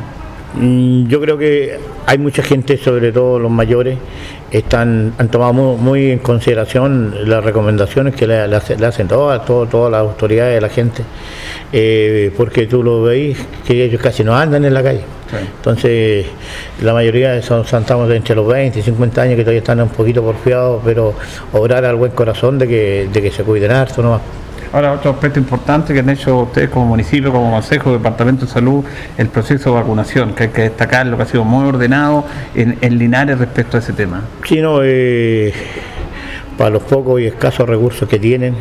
Mm, 0.54 1.06
yo 1.06 1.20
creo 1.20 1.36
que 1.36 1.78
hay 2.06 2.18
mucha 2.18 2.42
gente, 2.42 2.76
sobre 2.78 3.12
todo 3.12 3.38
los 3.38 3.50
mayores, 3.50 3.98
están, 4.58 5.12
han 5.18 5.28
tomado 5.28 5.52
muy, 5.52 6.12
en 6.12 6.20
consideración 6.20 7.28
las 7.28 7.42
recomendaciones 7.42 8.14
que 8.14 8.28
le, 8.28 8.38
hacen 8.38 9.08
todas, 9.08 9.44
todas 9.44 9.90
las 9.90 10.00
autoridades 10.00 10.54
de 10.54 10.60
la 10.60 10.68
gente, 10.68 11.02
eh, 11.72 12.32
porque 12.36 12.68
tú 12.68 12.84
lo 12.84 13.02
veis 13.02 13.36
que 13.66 13.84
ellos 13.84 14.00
casi 14.00 14.22
no 14.22 14.36
andan 14.36 14.64
en 14.64 14.72
la 14.72 14.82
calle. 14.82 15.02
Entonces, 15.56 16.26
la 16.80 16.94
mayoría 16.94 17.42
son, 17.42 17.62
estamos 17.62 18.08
entre 18.12 18.36
los 18.36 18.46
20 18.46 18.78
y 18.78 18.82
50 18.82 19.22
años 19.22 19.36
que 19.36 19.42
todavía 19.42 19.58
están 19.58 19.80
un 19.80 19.88
poquito 19.88 20.22
porfiados, 20.22 20.80
pero 20.84 21.14
obrar 21.52 21.84
al 21.84 21.96
buen 21.96 22.12
corazón 22.12 22.56
de 22.56 22.68
que, 22.68 23.08
de 23.12 23.22
que 23.22 23.32
se 23.32 23.42
cuiden 23.42 23.72
harto 23.72 24.02
nomás. 24.02 24.20
Ahora, 24.74 24.92
otro 24.92 25.12
aspecto 25.12 25.38
importante 25.38 25.94
que 25.94 26.00
han 26.00 26.10
hecho 26.10 26.36
ustedes 26.36 26.68
como 26.68 26.86
municipio, 26.86 27.30
como 27.30 27.48
consejo, 27.52 27.92
departamento 27.92 28.44
de 28.44 28.50
salud, 28.50 28.84
el 29.16 29.28
proceso 29.28 29.70
de 29.70 29.76
vacunación, 29.76 30.34
que 30.34 30.42
hay 30.42 30.48
que 30.48 30.62
destacar 30.62 31.06
lo 31.06 31.16
que 31.16 31.22
ha 31.22 31.26
sido 31.26 31.44
muy 31.44 31.64
ordenado 31.64 32.24
en, 32.56 32.98
Linares 32.98 33.38
respecto 33.38 33.76
a 33.76 33.80
ese 33.80 33.92
tema. 33.92 34.22
Sí, 34.44 34.60
no, 34.60 34.80
eh, 34.82 35.52
para 36.58 36.70
los 36.70 36.82
pocos 36.82 37.20
y 37.20 37.26
escasos 37.26 37.68
recursos 37.68 38.08
que 38.08 38.18
tienen, 38.18 38.56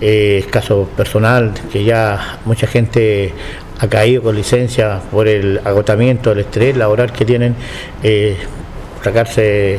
eh, 0.00 0.38
escaso 0.38 0.88
personal, 0.96 1.52
que 1.72 1.82
ya 1.82 2.38
mucha 2.44 2.68
gente 2.68 3.34
ha 3.80 3.88
caído 3.88 4.22
con 4.22 4.36
licencia 4.36 5.00
por 5.10 5.26
el 5.26 5.60
agotamiento, 5.64 6.30
el 6.30 6.38
estrés 6.38 6.76
laboral 6.76 7.10
que 7.10 7.24
tienen, 7.24 7.56
eh, 8.04 8.36
sacarse 9.06 9.78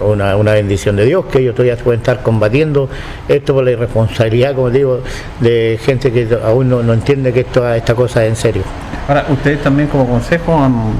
una, 0.00 0.34
bendición 0.34 0.96
de 0.96 1.04
Dios, 1.04 1.26
que 1.26 1.38
ellos 1.38 1.54
todavía 1.54 1.76
pueden 1.76 2.00
estar 2.00 2.22
combatiendo 2.22 2.88
esto 3.28 3.54
por 3.54 3.64
la 3.64 3.70
irresponsabilidad, 3.70 4.54
como 4.54 4.70
digo, 4.70 5.00
de 5.38 5.78
gente 5.80 6.10
que 6.10 6.28
aún 6.44 6.68
no, 6.68 6.92
entiende 6.92 7.32
que 7.32 7.40
esto, 7.40 7.72
esta 7.72 7.94
cosa 7.94 8.24
es 8.24 8.30
en 8.30 8.36
serio. 8.36 8.62
Ahora, 9.06 9.26
ustedes 9.28 9.62
también 9.62 9.88
como 9.88 10.08
consejo 10.08 10.58
han, 10.60 10.92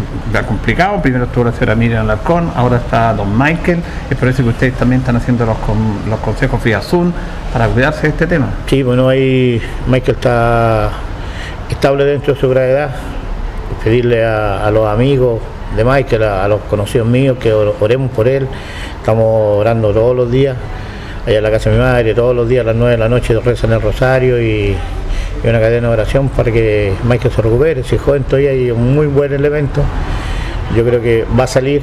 complicado, 0.47 1.03
primero 1.03 1.25
estuvo 1.25 1.45
la 1.45 1.53
señora 1.53 1.75
Miriam 1.75 2.05
Alarcón, 2.05 2.51
ahora 2.55 2.77
está 2.77 3.13
don 3.13 3.37
Michael, 3.37 3.81
es 4.09 4.17
por 4.17 4.29
eso 4.29 4.45
que 4.45 4.51
ustedes 4.51 4.75
también 4.75 5.01
están 5.01 5.17
haciendo 5.17 5.45
los, 5.45 5.57
los 6.09 6.21
consejos 6.21 6.63
vía 6.63 6.81
Zoom 6.81 7.13
para 7.53 7.67
cuidarse 7.67 8.03
de 8.03 8.09
este 8.09 8.27
tema. 8.29 8.51
Sí, 8.67 8.85
bueno, 8.85 9.09
ahí 9.09 9.61
Michael 9.89 10.17
está 10.17 10.91
estable 11.69 12.05
dentro 12.05 12.35
de 12.35 12.41
su 12.41 12.49
gravedad, 12.49 12.95
pedirle 13.83 14.25
a 14.25 14.71
los 14.71 14.87
amigos, 14.87 15.41
de 15.77 15.85
Michael, 15.85 16.23
a, 16.23 16.49
los 16.49 16.61
conocidos 16.63 17.07
míos, 17.07 17.37
que 17.41 17.53
oremos 17.53 18.11
por 18.11 18.29
él. 18.29 18.49
Estamos 18.99 19.59
orando 19.59 19.93
todos 19.93 20.17
los 20.17 20.31
días, 20.31 20.57
allá 21.27 21.39
en 21.39 21.43
la 21.43 21.51
casa 21.51 21.71
de 21.71 21.77
mi 21.77 21.83
madre, 21.83 22.15
todos 22.15 22.35
los 22.35 22.49
días 22.49 22.63
a 22.63 22.69
las 22.69 22.77
9 22.77 22.93
de 22.93 22.99
la 22.99 23.09
noche 23.09 23.39
rezan 23.41 23.73
el 23.73 23.81
rosario 23.81 24.41
y, 24.41 24.77
una 25.45 25.61
cadena 25.61 25.87
de 25.87 25.93
oración 25.93 26.31
para 26.31 26.51
que 26.51 26.93
Michael 27.05 27.33
se 27.33 27.43
recupere. 27.43 27.85
Si 27.85 27.97
joven 27.97 28.25
todavía 28.25 28.51
hay 28.51 28.73
un 28.73 28.95
muy 28.95 29.07
buen 29.07 29.33
elemento, 29.33 29.83
yo 30.75 30.85
creo 30.85 31.01
que 31.01 31.25
va 31.39 31.45
a 31.45 31.47
salir. 31.47 31.83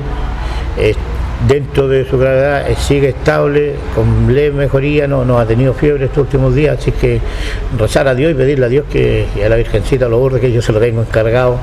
Dentro 1.48 1.88
de 1.88 2.10
su 2.10 2.18
gravedad 2.18 2.70
eh, 2.70 2.76
sigue 2.76 3.10
estable, 3.10 3.76
con 3.94 4.34
leve 4.34 4.56
mejoría, 4.56 5.08
no, 5.08 5.26
no 5.26 5.40
ha 5.40 5.46
tenido 5.46 5.74
fiebre 5.74 6.06
estos 6.06 6.20
últimos 6.20 6.56
días, 6.56 6.78
así 6.80 6.92
que 6.92 7.20
rezar 7.78 8.08
a 8.08 8.16
Dios 8.16 8.32
y 8.32 8.34
pedirle 8.34 8.66
a 8.66 8.70
Dios 8.70 8.86
que, 8.92 9.28
y 9.36 9.42
a 9.42 9.50
la 9.50 9.56
Virgencita 9.56 10.08
lo 10.08 10.20
borde 10.20 10.40
que 10.40 10.52
yo 10.52 10.62
se 10.62 10.72
lo 10.72 10.80
tengo 10.80 11.02
encargado 11.02 11.58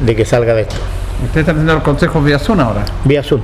de 0.00 0.16
que 0.16 0.24
salga 0.24 0.54
de 0.54 0.62
esto. 0.62 0.76
¿Usted 1.24 1.40
está 1.40 1.52
haciendo 1.52 1.74
los 1.74 1.82
consejos 1.82 2.24
vía 2.24 2.38
Zoom 2.38 2.60
ahora? 2.60 2.84
Vía 3.04 3.22
Zoom. 3.22 3.40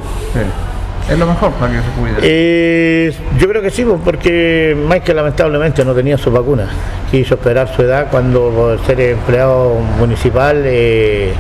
¿Es 1.09 1.19
lo 1.19 1.27
mejor 1.27 1.51
para 1.53 1.73
que 1.73 1.79
se 1.79 1.91
cuide? 1.99 2.17
Eh, 2.23 3.13
yo 3.39 3.49
creo 3.49 3.63
que 3.63 3.71
sí, 3.71 3.85
pues, 3.85 3.99
porque 4.05 4.77
Michael 4.89 5.17
lamentablemente 5.17 5.85
no 5.85 5.93
tenía 5.95 6.17
su 6.19 6.31
vacuna. 6.31 6.69
Quiso 7.11 7.35
esperar 7.35 7.75
su 7.75 7.83
edad 7.83 8.09
cuando 8.11 8.79
ser 8.87 9.01
empleado 9.01 9.75
municipal, 9.99 10.63
eh, 10.67 11.33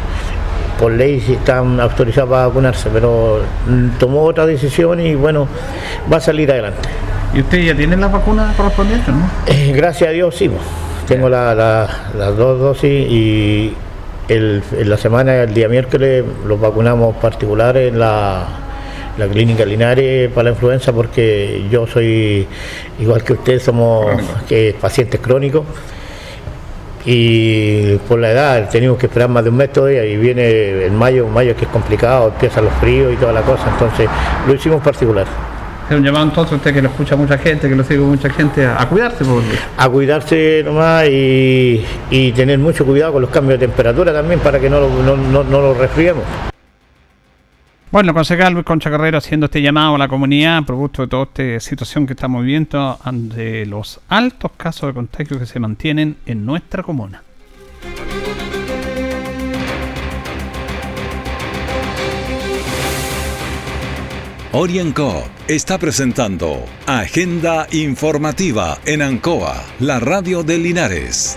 por 0.78 0.92
ley 0.92 1.22
están 1.28 1.78
autorizados 1.80 2.30
para 2.30 2.46
vacunarse, 2.46 2.88
pero 2.92 3.40
tomó 3.98 4.22
otra 4.22 4.46
decisión 4.46 5.00
y 5.00 5.14
bueno, 5.14 5.46
va 6.10 6.16
a 6.16 6.20
salir 6.20 6.50
adelante. 6.50 6.88
¿Y 7.34 7.40
usted 7.40 7.58
ya 7.58 7.76
tiene 7.76 7.96
la 7.96 8.08
vacuna 8.08 8.52
correspondiente, 8.56 9.12
no? 9.12 9.30
Eh, 9.46 9.72
gracias 9.74 10.08
a 10.10 10.12
Dios 10.12 10.34
sí, 10.34 10.48
pues. 10.48 10.62
tengo 11.06 11.28
las 11.28 11.88
dos 12.36 12.58
dosis 12.58 12.90
y 13.08 13.74
en 14.28 14.88
la 14.88 14.96
semana, 14.96 15.42
el 15.42 15.52
día 15.52 15.68
miércoles, 15.68 16.24
los 16.46 16.60
vacunamos 16.60 17.16
particulares 17.16 17.92
en 17.92 17.98
la, 17.98 18.46
clínica 19.32 19.66
Linares 19.66 20.30
para 20.30 20.44
la 20.44 20.50
influenza 20.50 20.92
porque 20.92 21.66
yo 21.70 21.86
soy, 21.86 22.46
igual 22.98 23.22
que 23.22 23.34
usted, 23.34 23.60
somos 23.60 24.06
que, 24.48 24.74
pacientes 24.80 25.20
crónicos 25.20 25.64
y 27.04 27.96
por 28.08 28.18
la 28.18 28.30
edad 28.30 28.68
tenemos 28.70 28.98
que 28.98 29.06
esperar 29.06 29.28
más 29.28 29.44
de 29.44 29.50
un 29.50 29.56
mes 29.56 29.72
todavía 29.72 30.04
y 30.04 30.16
viene 30.16 30.84
el 30.84 30.92
mayo, 30.92 31.26
mayo 31.28 31.56
que 31.56 31.64
es 31.64 31.70
complicado, 31.70 32.28
empiezan 32.28 32.64
los 32.64 32.74
fríos 32.74 33.12
y 33.12 33.16
toda 33.16 33.32
la 33.32 33.42
cosa, 33.42 33.64
entonces 33.70 34.08
lo 34.46 34.54
hicimos 34.54 34.82
particular 34.82 35.26
un 35.96 36.04
llamado 36.04 36.26
entonces 36.26 36.56
usted 36.56 36.72
que 36.72 36.82
lo 36.82 36.88
escucha 36.88 37.16
mucha 37.16 37.38
gente, 37.38 37.68
que 37.68 37.74
lo 37.74 37.84
sigue 37.84 38.00
mucha 38.00 38.30
gente, 38.30 38.66
a, 38.66 38.88
cuidarse. 38.88 39.24
A 39.76 39.88
cuidarse 39.88 40.62
nomás 40.64 41.06
y, 41.08 42.32
tener 42.34 42.58
mucho 42.58 42.84
cuidado 42.86 43.14
con 43.14 43.22
los 43.22 43.30
cambios 43.30 43.58
de 43.58 43.66
temperatura 43.66 44.12
también 44.12 44.40
para 44.40 44.60
que 44.60 44.70
no, 44.70 44.80
no, 44.80 45.16
no, 45.16 45.44
no 45.44 45.60
lo 45.60 45.74
resfriemos. 45.74 46.24
Bueno, 47.92 48.14
concejal 48.14 48.52
Luis 48.52 48.64
Concha 48.64 48.88
Carrero 48.88 49.18
haciendo 49.18 49.46
este 49.46 49.60
llamado 49.60 49.96
a 49.96 49.98
la 49.98 50.06
comunidad, 50.06 50.62
producto 50.62 51.02
de 51.02 51.08
toda 51.08 51.24
esta 51.24 51.58
situación 51.58 52.06
que 52.06 52.12
estamos 52.12 52.44
viviendo 52.44 52.96
ante 53.02 53.66
los 53.66 54.00
altos 54.08 54.52
casos 54.56 54.90
de 54.90 54.94
contagio 54.94 55.40
que 55.40 55.46
se 55.46 55.58
mantienen 55.58 56.16
en 56.24 56.46
nuestra 56.46 56.84
comuna. 56.84 57.24
Orienco 64.52 65.24
está 65.48 65.78
presentando 65.78 66.64
Agenda 66.86 67.66
Informativa 67.72 68.78
en 68.84 69.02
Ancoa, 69.02 69.64
la 69.80 69.98
radio 69.98 70.44
de 70.44 70.58
Linares. 70.58 71.36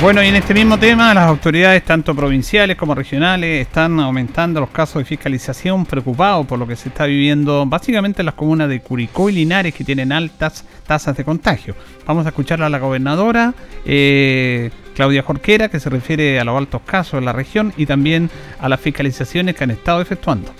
Bueno, 0.00 0.22
y 0.22 0.26
en 0.26 0.34
este 0.34 0.52
mismo 0.52 0.78
tema, 0.78 1.14
las 1.14 1.28
autoridades, 1.28 1.82
tanto 1.84 2.14
provinciales 2.14 2.76
como 2.76 2.94
regionales, 2.94 3.66
están 3.66 3.98
aumentando 4.00 4.60
los 4.60 4.68
casos 4.68 4.96
de 4.96 5.04
fiscalización, 5.06 5.86
preocupados 5.86 6.44
por 6.46 6.58
lo 6.58 6.66
que 6.66 6.76
se 6.76 6.90
está 6.90 7.06
viviendo 7.06 7.64
básicamente 7.64 8.20
en 8.20 8.26
las 8.26 8.34
comunas 8.34 8.68
de 8.68 8.80
Curicó 8.80 9.30
y 9.30 9.32
Linares, 9.32 9.72
que 9.72 9.82
tienen 9.82 10.12
altas 10.12 10.66
tasas 10.86 11.16
de 11.16 11.24
contagio. 11.24 11.74
Vamos 12.06 12.26
a 12.26 12.30
escuchar 12.30 12.62
a 12.62 12.68
la 12.68 12.78
gobernadora 12.78 13.54
eh, 13.86 14.70
Claudia 14.94 15.22
Jorquera, 15.22 15.70
que 15.70 15.80
se 15.80 15.88
refiere 15.88 16.38
a 16.38 16.44
los 16.44 16.58
altos 16.58 16.82
casos 16.84 17.18
en 17.18 17.24
la 17.24 17.32
región 17.32 17.72
y 17.76 17.86
también 17.86 18.28
a 18.60 18.68
las 18.68 18.80
fiscalizaciones 18.80 19.54
que 19.54 19.64
han 19.64 19.70
estado 19.70 20.02
efectuando 20.02 20.52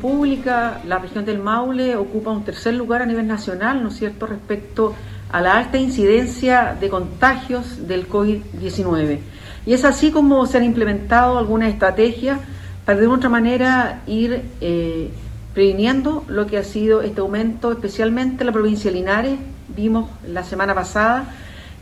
pública, 0.00 0.80
la 0.84 0.98
región 0.98 1.24
del 1.24 1.38
Maule 1.38 1.94
ocupa 1.94 2.32
un 2.32 2.44
tercer 2.44 2.74
lugar 2.74 3.02
a 3.02 3.06
nivel 3.06 3.28
nacional, 3.28 3.84
¿no 3.84 3.88
es 3.88 3.96
cierto?, 3.96 4.26
respecto 4.26 4.94
a 5.32 5.40
la 5.40 5.56
alta 5.56 5.78
incidencia 5.78 6.76
de 6.78 6.88
contagios 6.88 7.88
del 7.88 8.08
COVID-19. 8.08 9.18
Y 9.64 9.72
es 9.72 9.84
así 9.84 10.10
como 10.10 10.46
se 10.46 10.58
han 10.58 10.64
implementado 10.64 11.38
algunas 11.38 11.70
estrategias 11.70 12.38
para 12.84 13.00
de 13.00 13.06
otra 13.06 13.28
manera 13.28 14.02
ir 14.06 14.42
eh, 14.60 15.10
previniendo 15.54 16.24
lo 16.28 16.46
que 16.46 16.58
ha 16.58 16.64
sido 16.64 17.00
este 17.00 17.20
aumento, 17.20 17.72
especialmente 17.72 18.42
en 18.42 18.46
la 18.46 18.52
provincia 18.52 18.90
de 18.90 18.98
Linares. 18.98 19.38
Vimos 19.74 20.10
la 20.28 20.44
semana 20.44 20.74
pasada 20.74 21.24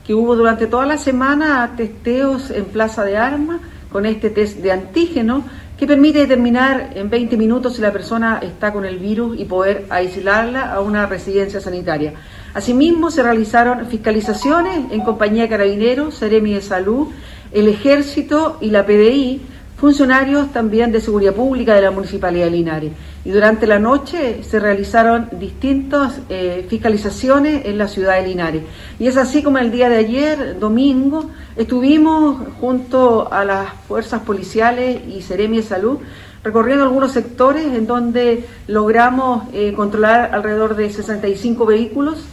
que 0.07 0.15
hubo 0.15 0.37
durante 0.37 0.67
toda 0.67 0.87
la 0.87 0.99
semana 0.99 1.73
testeos 1.77 2.51
en 2.51 2.67
Plaza 2.67 3.05
de 3.05 3.17
Armas 3.17 3.61
con 3.91 4.07
este 4.07 4.31
test 4.31 4.59
de 4.59 4.73
antígeno 4.73 5.45
que 5.79 5.87
permite 5.87 6.19
determinar 6.19 6.91
en 6.95 7.09
20 7.09 7.37
minutos 7.37 7.77
si 7.77 7.83
la 7.83 7.91
persona 7.91 8.39
está 8.43 8.73
con 8.73 8.85
el 8.85 8.99
virus 8.99 9.41
y 9.41 9.47
poder 9.47 9.87
aislarla 9.89 10.73
a 10.73 10.81
una 10.81 11.07
residencia 11.07 11.61
sanitaria. 11.61 12.13
Asimismo, 12.55 13.11
se 13.11 13.23
realizaron 13.23 13.87
fiscalizaciones 13.87 14.91
en 14.91 15.03
compañía 15.03 15.43
de 15.43 15.49
Carabineros, 15.49 16.15
Seremi 16.15 16.55
de 16.55 16.61
Salud, 16.61 17.09
el 17.53 17.69
Ejército 17.69 18.59
y 18.61 18.71
la 18.71 18.87
PDI, 18.87 19.41
funcionarios 19.77 20.53
también 20.53 20.93
de 20.93 21.01
Seguridad 21.01 21.33
Pública 21.33 21.75
de 21.75 21.81
la 21.81 21.91
Municipalidad 21.91 22.45
de 22.45 22.51
Linares. 22.51 22.93
Y 23.25 23.31
durante 23.31 23.67
la 23.67 23.79
noche 23.79 24.43
se 24.43 24.61
realizaron 24.61 25.29
distintas 25.33 26.21
eh, 26.29 26.67
fiscalizaciones 26.69 27.65
en 27.67 27.79
la 27.79 27.89
ciudad 27.89 28.21
de 28.21 28.29
Linares. 28.29 28.63
Y 28.99 29.07
es 29.07 29.17
así 29.17 29.43
como 29.43 29.59
el 29.59 29.71
día 29.71 29.89
de 29.89 29.97
ayer, 29.97 30.59
domingo, 30.59 31.31
estuvimos 31.57 32.43
junto 32.61 33.33
a 33.33 33.45
las 33.45 33.73
fuerzas 33.89 34.23
policiales 34.23 35.01
y 35.09 35.23
Seremi 35.23 35.59
de 35.59 35.63
Salud 35.63 35.99
recorriendo 36.43 36.85
algunos 36.85 37.13
sectores 37.13 37.67
en 37.67 37.87
donde 37.87 38.45
logramos 38.67 39.45
eh, 39.53 39.73
controlar 39.75 40.35
alrededor 40.35 40.75
de 40.75 40.91
65 40.91 41.67
vehículos 41.67 42.25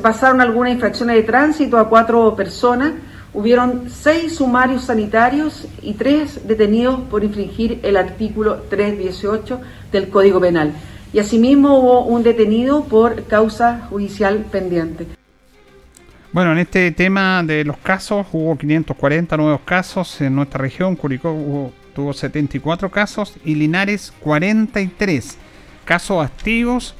se 0.00 0.02
pasaron 0.02 0.40
algunas 0.40 0.72
infracciones 0.72 1.14
de 1.14 1.22
tránsito 1.24 1.76
a 1.76 1.90
cuatro 1.90 2.34
personas. 2.34 2.94
Hubieron 3.34 3.90
seis 3.90 4.36
sumarios 4.36 4.84
sanitarios 4.84 5.68
y 5.82 5.92
tres 5.92 6.48
detenidos 6.48 7.00
por 7.10 7.22
infringir 7.22 7.80
el 7.82 7.98
artículo 7.98 8.62
318 8.70 9.60
del 9.92 10.08
Código 10.08 10.40
Penal. 10.40 10.72
Y 11.12 11.18
asimismo 11.18 11.78
hubo 11.78 12.06
un 12.06 12.22
detenido 12.22 12.84
por 12.84 13.26
causa 13.26 13.88
judicial 13.90 14.46
pendiente. 14.50 15.06
Bueno, 16.32 16.52
en 16.52 16.58
este 16.60 16.90
tema 16.92 17.42
de 17.42 17.62
los 17.62 17.76
casos, 17.76 18.26
hubo 18.32 18.56
540 18.56 19.36
nuevos 19.36 19.60
casos 19.66 20.18
en 20.22 20.34
nuestra 20.34 20.62
región. 20.62 20.96
Curicó 20.96 21.72
tuvo 21.94 22.14
74 22.14 22.90
casos 22.90 23.34
y 23.44 23.54
Linares 23.54 24.14
43 24.20 25.36
casos 25.84 26.24
activos 26.24 26.94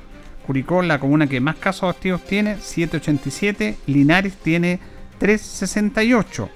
Curicó, 0.46 0.82
la 0.82 0.98
comuna 0.98 1.26
que 1.26 1.40
más 1.40 1.56
casos 1.56 1.94
activos 1.94 2.24
tiene, 2.24 2.56
787. 2.60 3.76
Linares 3.86 4.36
tiene 4.36 4.80
368. 5.18 6.48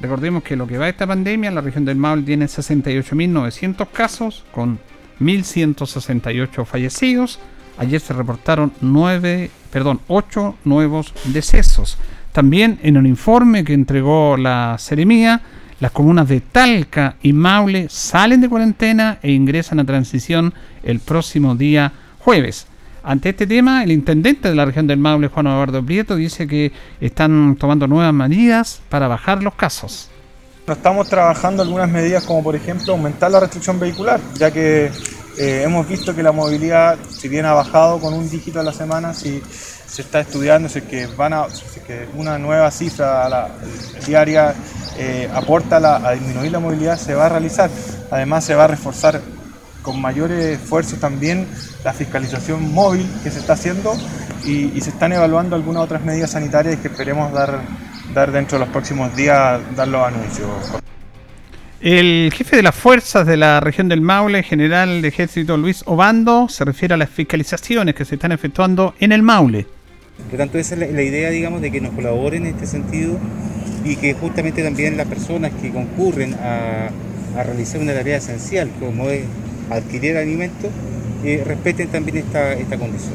Recordemos 0.00 0.42
que 0.42 0.56
lo 0.56 0.66
que 0.66 0.78
va 0.78 0.86
de 0.86 0.92
esta 0.92 1.06
pandemia, 1.06 1.50
la 1.50 1.60
región 1.60 1.84
del 1.84 1.96
Maule 1.96 2.22
tiene 2.22 2.46
68.900 2.46 3.88
casos 3.92 4.44
con 4.50 4.78
1.168 5.20 6.64
fallecidos. 6.64 7.38
Ayer 7.78 8.00
se 8.00 8.14
reportaron 8.14 8.72
9, 8.80 9.50
perdón, 9.70 10.00
8 10.08 10.56
nuevos 10.64 11.12
decesos. 11.26 11.98
También 12.32 12.78
en 12.82 12.96
un 12.96 13.06
informe 13.06 13.64
que 13.64 13.74
entregó 13.74 14.36
la 14.36 14.76
Seremía, 14.78 15.42
las 15.80 15.92
comunas 15.92 16.28
de 16.28 16.40
Talca 16.40 17.16
y 17.22 17.32
Maule 17.32 17.88
salen 17.88 18.40
de 18.40 18.48
cuarentena 18.48 19.18
e 19.22 19.32
ingresan 19.32 19.80
a 19.80 19.84
transición 19.84 20.54
el 20.82 21.00
próximo 21.00 21.54
día 21.54 21.92
jueves. 22.18 22.66
Ante 23.02 23.30
este 23.30 23.46
tema, 23.46 23.82
el 23.82 23.92
intendente 23.92 24.48
de 24.48 24.54
la 24.54 24.66
región 24.66 24.86
del 24.86 24.98
Maule, 24.98 25.28
Juan 25.28 25.46
Eduardo 25.46 25.84
Prieto, 25.84 26.16
dice 26.16 26.46
que 26.46 26.72
están 27.00 27.56
tomando 27.56 27.86
nuevas 27.86 28.12
medidas 28.12 28.82
para 28.90 29.08
bajar 29.08 29.42
los 29.42 29.54
casos. 29.54 30.10
Estamos 30.66 31.08
trabajando 31.08 31.62
algunas 31.62 31.90
medidas 31.90 32.24
como 32.24 32.44
por 32.44 32.54
ejemplo 32.54 32.92
aumentar 32.92 33.30
la 33.30 33.40
restricción 33.40 33.80
vehicular, 33.80 34.20
ya 34.34 34.50
que 34.52 34.90
eh, 35.38 35.62
hemos 35.64 35.88
visto 35.88 36.14
que 36.14 36.22
la 36.22 36.30
movilidad, 36.30 36.98
si 37.08 37.28
bien 37.28 37.46
ha 37.46 37.54
bajado 37.54 37.98
con 37.98 38.12
un 38.12 38.28
dígito 38.30 38.60
a 38.60 38.62
la 38.62 38.72
semana, 38.72 39.14
si 39.14 39.42
se 39.50 40.02
está 40.02 40.20
estudiando, 40.20 40.68
si 40.68 40.82
que, 40.82 41.06
van 41.06 41.32
a, 41.32 41.46
que 41.86 42.06
una 42.14 42.38
nueva 42.38 42.70
cifra 42.70 43.24
a 43.24 43.28
la, 43.28 43.48
diaria 44.06 44.54
eh, 44.98 45.28
aporta 45.34 45.78
a 45.78 46.12
disminuir 46.12 46.52
la 46.52 46.60
movilidad, 46.60 46.98
se 46.98 47.14
va 47.14 47.26
a 47.26 47.28
realizar. 47.30 47.70
Además 48.10 48.44
se 48.44 48.54
va 48.54 48.64
a 48.64 48.68
reforzar 48.68 49.20
con 49.82 50.00
mayores 50.00 50.60
esfuerzos 50.60 51.00
también 51.00 51.46
la 51.84 51.92
fiscalización 51.92 52.72
móvil 52.72 53.06
que 53.22 53.30
se 53.30 53.40
está 53.40 53.54
haciendo 53.54 53.94
y, 54.44 54.80
se 54.80 54.90
están 54.90 55.12
evaluando 55.12 55.56
algunas 55.56 55.82
otras 55.82 56.02
medidas 56.02 56.30
sanitarias 56.30 56.76
que 56.76 56.88
esperemos 56.88 57.32
dar, 57.32 57.60
dar 58.14 58.32
dentro 58.32 58.58
de 58.58 58.64
los 58.64 58.72
próximos 58.72 59.14
días, 59.14 59.60
dar 59.76 59.88
los 59.88 60.06
anuncios. 60.06 60.48
El 61.80 62.30
jefe 62.34 62.56
de 62.56 62.62
las 62.62 62.74
fuerzas 62.74 63.26
de 63.26 63.38
la 63.38 63.60
región 63.60 63.88
del 63.88 64.02
Maule, 64.02 64.42
general 64.42 65.00
de 65.00 65.08
ejército 65.08 65.56
Luis 65.56 65.82
Obando, 65.86 66.48
se 66.48 66.64
refiere 66.64 66.94
a 66.94 66.96
las 66.98 67.08
fiscalizaciones 67.08 67.94
que 67.94 68.04
se 68.04 68.16
están 68.16 68.32
efectuando 68.32 68.94
en 69.00 69.12
el 69.12 69.22
Maule. 69.22 69.66
Por 70.24 70.32
lo 70.32 70.38
tanto, 70.38 70.58
esa 70.58 70.74
es 70.74 70.92
la, 70.92 71.02
idea, 71.02 71.30
digamos, 71.30 71.62
de 71.62 71.70
que 71.70 71.80
nos 71.80 71.94
colaboren 71.94 72.44
en 72.44 72.54
este 72.54 72.66
sentido 72.66 73.18
y 73.82 73.96
que 73.96 74.12
justamente 74.12 74.62
también 74.62 74.98
las 74.98 75.06
personas 75.06 75.52
que 75.62 75.70
concurren 75.70 76.34
a, 76.34 76.90
a 77.38 77.42
realizar 77.42 77.80
una 77.80 77.94
tarea 77.94 78.18
esencial, 78.18 78.70
como 78.78 79.08
es 79.08 79.24
adquirir 79.70 80.18
alimentos, 80.18 80.70
eh, 81.24 81.42
respeten 81.44 81.88
también 81.88 82.18
esta, 82.18 82.54
esta 82.54 82.78
condición. 82.78 83.14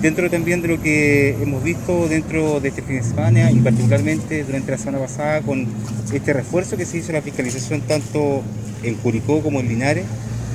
Dentro 0.00 0.28
también 0.30 0.62
de 0.62 0.68
lo 0.68 0.82
que 0.82 1.36
hemos 1.40 1.62
visto 1.62 2.08
dentro 2.08 2.60
de 2.60 2.68
este 2.68 2.82
fin 2.82 2.96
de 2.96 3.02
semana 3.04 3.50
y 3.52 3.58
particularmente 3.60 4.42
durante 4.42 4.72
la 4.72 4.78
semana 4.78 4.98
pasada 4.98 5.42
con 5.42 5.66
este 6.12 6.32
refuerzo 6.32 6.76
que 6.76 6.84
se 6.84 6.98
hizo 6.98 7.12
la 7.12 7.22
fiscalización 7.22 7.82
tanto 7.82 8.42
en 8.82 8.94
Curicó 8.96 9.40
como 9.40 9.60
en 9.60 9.68
Linares, 9.68 10.04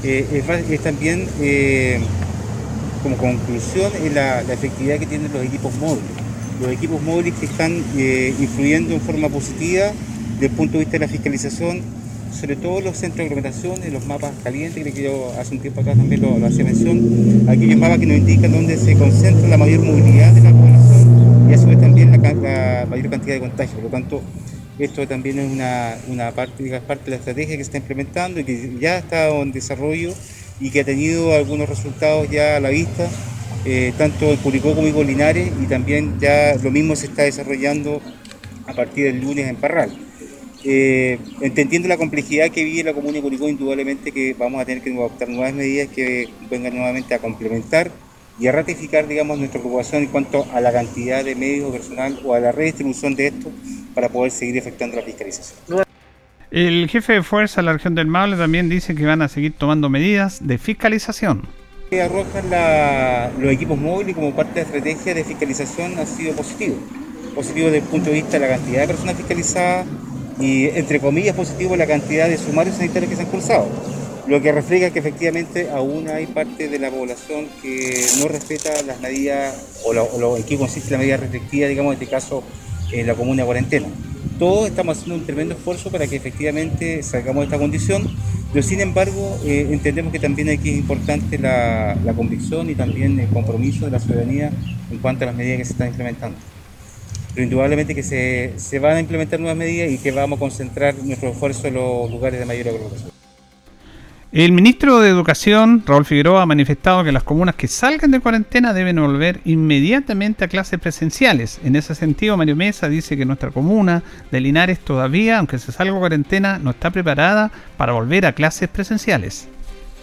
eh, 0.04 0.43
es, 0.69 0.82
también 0.82 1.28
eh, 1.41 2.00
como 3.04 3.15
conclusión 3.17 3.91
la, 4.13 4.43
la, 4.43 4.54
efectividad 4.54 5.00
que 5.00 5.06
tienen 5.06 5.32
los 5.32 5.43
equipos 5.43 5.73
móviles. 5.76 6.04
Los 6.62 6.71
equipos 6.71 7.02
móviles 7.02 7.34
que 7.39 7.45
están 7.45 7.84
influyendo 8.39 8.93
en 8.93 9.02
forma 9.02 9.30
positiva 9.30 9.91
desde 10.34 10.47
el 10.47 10.52
punto 10.52 10.73
de 10.73 10.80
vista 10.80 10.93
de 10.93 11.00
la 11.00 11.08
fiscalización 11.08 11.82
sobre 12.32 12.56
todo 12.56 12.82
los 12.82 12.98
centros 12.98 13.18
de 13.18 13.24
aglomeración, 13.26 13.80
los 13.92 14.06
mapas 14.06 14.32
calientes, 14.44 14.82
creo 14.82 14.94
que 14.94 15.04
yo 15.04 15.34
hace 15.40 15.56
un 15.56 15.62
tiempo 15.62 15.82
acá 15.82 15.96
también 15.96 16.22
lo, 16.22 16.46
hacía 16.46 16.63
mención, 16.66 17.46
aquellos 17.48 17.78
mapas 17.78 18.00
que 18.00 18.06
nos 18.06 18.18
indican 18.18 18.52
dónde 18.52 18.78
se 18.78 18.96
concentra 18.96 19.48
la 19.48 19.58
mayor 19.58 19.82
movilidad 19.82 20.32
de 20.34 20.42
la 20.42 20.52
población 20.52 21.48
y 21.50 21.54
a 21.54 21.58
su 21.58 21.68
vez 21.68 21.80
también 21.80 22.12
la, 22.12 22.86
mayor 22.90 23.10
cantidad 23.10 23.36
de 23.36 23.40
contagios. 23.40 23.76
Por 23.76 23.84
lo 23.84 23.90
tanto, 23.90 24.22
esto 24.80 25.08
también 25.08 25.40
es 25.40 25.52
una, 25.52 26.32
parte, 26.32 26.82
parte 26.82 27.06
de 27.06 27.12
la 27.12 27.18
estrategia 27.18 27.58
que 27.58 27.63
se 27.63 27.70
está 27.70 27.78
implementando 27.78 28.40
y 28.40 28.44
que 28.44 28.78
ya 28.80 28.98
está 28.98 29.30
en 29.30 29.52
desarrollo 29.52 30.13
y 30.60 30.70
que 30.72 30.82
ha 30.82 30.84
tenido 30.84 31.34
algunos 31.34 31.70
resultados 31.70 32.30
ya 32.30 32.58
a 32.58 32.60
la 32.60 32.70
vista, 32.70 33.08
eh, 33.66 33.94
tanto 33.98 34.32
en 34.32 34.38
Curicó 34.38 34.74
como 34.76 34.88
en 34.88 35.08
Linares, 35.08 35.52
y 35.62 35.66
también 35.68 36.20
ya 36.20 36.56
lo 36.62 36.72
mismo 36.72 36.96
se 36.96 37.08
está 37.08 37.24
desarrollando 37.24 38.02
a 38.66 38.74
partir 38.74 39.06
del 39.06 39.22
lunes 39.22 39.48
en 39.48 39.56
Parral. 39.56 40.07
Eh, 40.69 41.17
entendiendo 41.39 41.88
la 41.88 41.95
complejidad 41.95 42.51
que 42.51 42.65
vive 42.65 42.84
la 42.84 42.93
comuna 42.93 43.13
de 43.13 43.21
Curicó, 43.21 43.47
indudablemente 43.47 44.12
que 44.12 44.36
vamos 44.38 44.62
a 44.62 44.65
tener 44.65 44.84
que 44.84 44.91
adoptar 44.91 45.30
nuevas 45.30 45.53
medidas 45.53 45.88
que 45.88 46.27
vengan 46.51 46.75
nuevamente 46.75 47.13
a 47.13 47.19
complementar 47.19 47.89
y 48.38 48.47
a 48.47 48.51
ratificar, 48.51 49.08
digamos, 49.08 49.38
nuestra 49.38 49.62
preocupación 49.62 50.03
en 50.03 50.10
cuanto 50.10 50.45
a 50.53 50.60
la 50.60 50.73
cantidad 50.73 51.23
de 51.23 51.36
medios 51.36 51.71
personal 51.71 52.19
o 52.25 52.34
a 52.34 52.41
la 52.41 52.51
redistribución 52.51 53.15
de 53.15 53.27
esto 53.27 53.49
para 53.95 54.10
poder 54.10 54.30
seguir 54.30 54.58
efectuando 54.58 54.97
la 54.97 55.03
fiscalización. 55.03 55.86
El 56.51 56.89
jefe 56.89 57.13
de 57.13 57.23
fuerza 57.23 57.62
de 57.62 57.65
la 57.65 57.71
región 57.71 57.95
del 57.95 58.08
Maule 58.08 58.36
también 58.36 58.67
dice 58.67 58.93
que 58.93 59.06
van 59.06 59.21
a 59.21 59.30
seguir 59.30 59.53
tomando 59.53 59.88
medidas 59.88 60.45
de 60.45 60.58
fiscalización. 60.58 61.43
arrojan 61.93 63.39
los 63.39 63.53
equipos 63.53 63.77
móviles 63.77 64.15
como 64.15 64.36
parte 64.36 64.56
de 64.56 64.65
la 64.65 64.67
estrategia 64.67 65.13
de 65.13 65.23
fiscalización 65.23 65.97
ha 65.97 66.06
sido 66.06 66.34
positivo. 66.36 66.75
Positivo 67.34 67.67
desde 67.67 67.77
el 67.77 67.84
punto 67.86 68.10
de 68.10 68.15
vista 68.15 68.32
de 68.32 68.39
la 68.39 68.49
cantidad 68.49 68.82
de 68.82 68.88
personas 68.88 69.15
fiscalizadas 69.15 69.88
y, 70.39 70.65
entre 70.67 71.00
comillas, 71.00 71.36
positivo 71.36 71.76
la 71.76 71.88
cantidad 71.88 72.28
de 72.28 72.38
sumarios 72.38 72.78
sanitarios 72.78 73.10
que 73.10 73.15
se 73.15 73.21
han 73.23 73.30
cursado. 73.30 73.67
Lo 74.28 74.41
que 74.41 74.52
refleja 74.52 74.91
que 74.91 75.00
efectivamente 75.00 75.69
aún 75.69 76.10
hay 76.10 76.28
parte 76.28 76.67
de 76.67 76.80
la 76.80 76.91
población 76.91 77.47
que 77.62 78.06
no 78.19 78.28
respeta 78.28 78.69
las 78.86 79.00
medidas 79.00 79.80
o, 79.86 79.93
lo, 79.93 80.36
en 80.36 80.43
qué 80.43 80.58
consiste 80.58 80.91
la 80.91 80.97
medida 80.97 81.17
restrictiva, 81.17 81.67
digamos, 81.67 81.93
en 81.93 82.02
este 82.02 82.13
caso, 82.13 82.43
en 82.91 83.08
la 83.08 83.15
comuna 83.15 83.43
de 83.43 83.45
cuarentena. 83.45 83.88
Todos 84.38 84.69
estamos 84.69 84.97
haciendo 84.97 85.15
un 85.15 85.26
tremendo 85.26 85.56
esfuerzo 85.56 85.89
para 85.89 86.08
que 86.08 86.17
efectivamente 86.17 87.02
salgamos 87.04 87.41
de 87.41 87.45
esta 87.45 87.58
condición 87.58 88.10
pero 88.52 88.63
sin 88.63 88.80
embargo, 88.80 89.38
eh, 89.45 89.67
entendemos 89.71 90.12
que 90.12 90.19
también 90.19 90.50
aquí 90.50 90.69
es 90.69 90.78
importante 90.78 91.38
la, 91.38 91.95
convicción 92.15 92.69
y 92.69 92.76
también 92.76 93.19
el 93.19 93.28
compromiso 93.30 93.86
de 93.86 93.91
la 93.91 94.00
ciudadanía 94.00 94.52
en 94.89 94.97
cuanto 95.00 95.26
a 95.26 95.28
las 95.28 95.36
medidas 95.36 95.60
que 95.60 95.65
se 95.65 95.71
están 95.73 95.89
implementando. 95.89 96.38
Pero 97.38 97.43
indudablemente 97.43 97.93
que 97.93 98.02
se, 98.02 98.54
se 98.58 98.80
van 98.80 98.97
a 98.97 99.00
implementar 99.00 99.39
nuevas 99.39 99.56
medidas 99.56 99.91
y 99.91 100.00
que 100.00 100.10
vamos 100.10 100.38
a 100.38 100.39
concentrar 100.39 100.95
nuestro 100.95 101.30
esfuerzo 101.30 101.67
en 101.67 101.76
los 101.76 102.10
lugares 102.10 102.39
de 102.39 102.47
mayor 102.47 102.69
aglomeración. 102.69 103.12
El 104.32 104.52
ministro 104.54 105.00
de 105.02 105.10
Educación, 105.10 105.84
Raúl 105.86 106.04
Figueroa, 106.04 106.41
ha 106.41 106.45
manifestado 106.47 107.04
que 107.04 107.12
las 107.12 107.21
comunas 107.21 107.54
que 107.54 107.67
salgan 107.67 108.10
de 108.10 108.21
cuarentena 108.21 108.73
deben 108.73 108.95
volver 108.95 109.41
inmediatamente 109.45 110.45
a 110.45 110.47
clases 110.47 110.80
presenciales. 110.80 111.60
En 111.63 111.76
ese 111.76 111.93
sentido, 111.93 112.38
Mario 112.38 112.56
Mesa 112.56 112.89
dice 112.89 113.15
que 113.15 113.23
nuestra 113.23 113.52
comuna 113.52 114.02
de 114.32 114.41
Linares 114.41 114.80
todavía, 114.80 115.38
aunque 115.38 115.60
se 115.60 115.71
salga 115.71 115.93
de 115.93 116.00
cuarentena, 116.00 116.58
no 116.58 116.71
está 116.71 116.89
preparada 116.89 117.52
para 117.78 117.93
volver 117.93 118.26
a 118.26 118.34
clases 118.34 118.67
presenciales. 118.67 119.47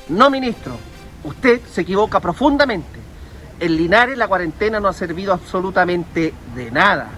No, 0.08 0.30
ministro, 0.30 0.78
usted 1.24 1.60
se 1.68 1.80
equivoca 1.80 2.20
profundamente. 2.20 3.00
En 3.58 3.76
Linares 3.76 4.16
la 4.16 4.28
cuarentena 4.28 4.78
no 4.78 4.86
ha 4.86 4.92
servido 4.92 5.32
absolutamente 5.32 6.32
de 6.54 6.70
nada. 6.70 7.08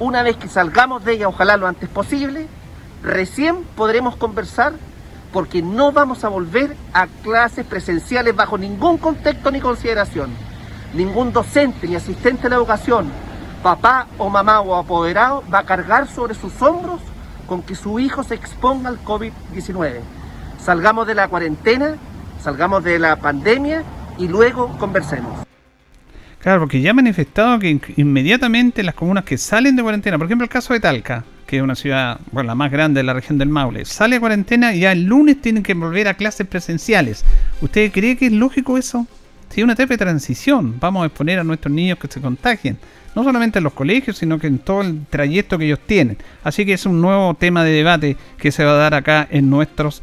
Una 0.00 0.22
vez 0.22 0.36
que 0.36 0.48
salgamos 0.48 1.04
de 1.04 1.14
ella, 1.14 1.28
ojalá 1.28 1.56
lo 1.56 1.66
antes 1.66 1.88
posible, 1.88 2.46
recién 3.02 3.64
podremos 3.76 4.14
conversar 4.14 4.74
porque 5.32 5.60
no 5.60 5.90
vamos 5.90 6.22
a 6.22 6.28
volver 6.28 6.76
a 6.94 7.08
clases 7.24 7.66
presenciales 7.66 8.34
bajo 8.34 8.56
ningún 8.56 8.98
contexto 8.98 9.50
ni 9.50 9.60
consideración. 9.60 10.30
Ningún 10.94 11.32
docente 11.32 11.88
ni 11.88 11.96
asistente 11.96 12.44
de 12.44 12.50
la 12.50 12.56
educación, 12.56 13.10
papá 13.62 14.06
o 14.18 14.30
mamá 14.30 14.60
o 14.60 14.76
apoderado 14.76 15.42
va 15.52 15.60
a 15.60 15.66
cargar 15.66 16.06
sobre 16.06 16.34
sus 16.34 16.62
hombros 16.62 17.00
con 17.48 17.62
que 17.62 17.74
su 17.74 17.98
hijo 17.98 18.22
se 18.22 18.36
exponga 18.36 18.90
al 18.90 19.02
COVID-19. 19.04 20.00
Salgamos 20.60 21.08
de 21.08 21.14
la 21.16 21.26
cuarentena, 21.26 21.96
salgamos 22.40 22.84
de 22.84 23.00
la 23.00 23.16
pandemia 23.16 23.82
y 24.16 24.28
luego 24.28 24.68
conversemos. 24.78 25.47
Claro, 26.40 26.60
porque 26.60 26.80
ya 26.80 26.92
ha 26.92 26.94
manifestado 26.94 27.58
que 27.58 27.80
inmediatamente 27.96 28.82
las 28.84 28.94
comunas 28.94 29.24
que 29.24 29.36
salen 29.36 29.74
de 29.74 29.82
cuarentena, 29.82 30.18
por 30.18 30.26
ejemplo 30.26 30.44
el 30.44 30.50
caso 30.50 30.72
de 30.72 30.80
Talca, 30.80 31.24
que 31.46 31.56
es 31.56 31.62
una 31.62 31.74
ciudad, 31.74 32.20
bueno, 32.30 32.46
la 32.48 32.54
más 32.54 32.70
grande 32.70 33.00
de 33.00 33.04
la 33.04 33.12
región 33.12 33.38
del 33.38 33.48
Maule, 33.48 33.84
sale 33.84 34.16
a 34.16 34.20
cuarentena 34.20 34.72
y 34.72 34.80
ya 34.80 34.92
el 34.92 35.04
lunes 35.04 35.40
tienen 35.40 35.64
que 35.64 35.74
volver 35.74 36.06
a 36.06 36.14
clases 36.14 36.46
presenciales. 36.46 37.24
¿Usted 37.60 37.90
cree 37.90 38.16
que 38.16 38.26
es 38.26 38.32
lógico 38.32 38.78
eso? 38.78 39.06
Si 39.48 39.60
es 39.60 39.64
una 39.64 39.72
etapa 39.72 39.94
de 39.94 39.98
transición, 39.98 40.78
vamos 40.78 41.02
a 41.02 41.06
exponer 41.06 41.40
a 41.40 41.44
nuestros 41.44 41.74
niños 41.74 41.98
que 41.98 42.06
se 42.06 42.20
contagien, 42.20 42.78
no 43.16 43.24
solamente 43.24 43.58
en 43.58 43.64
los 43.64 43.72
colegios, 43.72 44.18
sino 44.18 44.38
que 44.38 44.46
en 44.46 44.58
todo 44.58 44.82
el 44.82 45.06
trayecto 45.10 45.58
que 45.58 45.64
ellos 45.64 45.80
tienen. 45.86 46.18
Así 46.44 46.64
que 46.64 46.74
es 46.74 46.86
un 46.86 47.00
nuevo 47.00 47.34
tema 47.34 47.64
de 47.64 47.72
debate 47.72 48.16
que 48.36 48.52
se 48.52 48.64
va 48.64 48.72
a 48.72 48.76
dar 48.76 48.94
acá 48.94 49.26
en 49.30 49.50
nuestros 49.50 50.02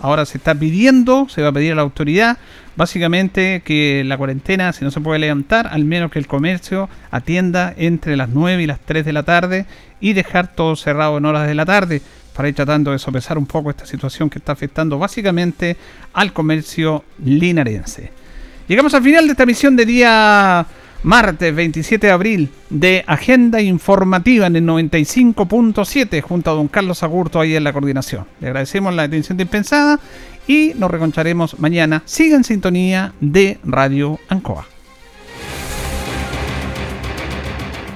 Ahora 0.00 0.26
se 0.26 0.38
está 0.38 0.54
pidiendo, 0.54 1.26
se 1.28 1.40
va 1.40 1.48
a 1.48 1.52
pedir 1.52 1.72
a 1.72 1.74
la 1.74 1.82
autoridad, 1.82 2.36
básicamente 2.76 3.62
que 3.64 4.02
la 4.04 4.18
cuarentena, 4.18 4.72
si 4.72 4.84
no 4.84 4.90
se 4.90 5.00
puede 5.00 5.18
levantar, 5.18 5.68
al 5.68 5.84
menos 5.84 6.10
que 6.10 6.18
el 6.18 6.26
comercio 6.26 6.88
atienda 7.10 7.72
entre 7.76 8.16
las 8.16 8.28
9 8.28 8.62
y 8.62 8.66
las 8.66 8.80
3 8.80 9.04
de 9.04 9.12
la 9.12 9.22
tarde 9.22 9.66
y 10.00 10.12
dejar 10.12 10.48
todo 10.54 10.76
cerrado 10.76 11.16
en 11.16 11.24
horas 11.24 11.46
de 11.46 11.54
la 11.54 11.64
tarde 11.64 12.02
para 12.34 12.48
ir 12.48 12.54
tratando 12.54 12.90
de 12.90 12.98
sopesar 12.98 13.38
un 13.38 13.46
poco 13.46 13.70
esta 13.70 13.86
situación 13.86 14.28
que 14.28 14.38
está 14.38 14.52
afectando 14.52 14.98
básicamente 14.98 15.76
al 16.12 16.32
comercio 16.32 17.04
linarense. 17.24 18.10
Llegamos 18.68 18.92
al 18.94 19.02
final 19.02 19.26
de 19.26 19.32
esta 19.32 19.46
misión 19.46 19.76
de 19.76 19.86
día 19.86 20.66
martes 21.04 21.54
27 21.54 22.06
de 22.06 22.12
abril 22.12 22.50
de 22.70 23.04
Agenda 23.06 23.60
Informativa 23.60 24.46
en 24.46 24.56
el 24.56 24.64
95.7 24.64 26.20
junto 26.22 26.50
a 26.50 26.54
don 26.54 26.68
Carlos 26.68 27.02
Agurto 27.02 27.38
ahí 27.38 27.54
en 27.54 27.64
la 27.64 27.72
coordinación. 27.72 28.26
Le 28.40 28.48
agradecemos 28.48 28.94
la 28.94 29.04
atención 29.04 29.38
dispensada 29.38 30.00
y 30.48 30.72
nos 30.76 30.90
reconcharemos 30.90 31.58
mañana. 31.60 32.02
Siga 32.06 32.36
en 32.36 32.44
sintonía 32.44 33.12
de 33.20 33.58
Radio 33.64 34.18
Ancoa. 34.28 34.73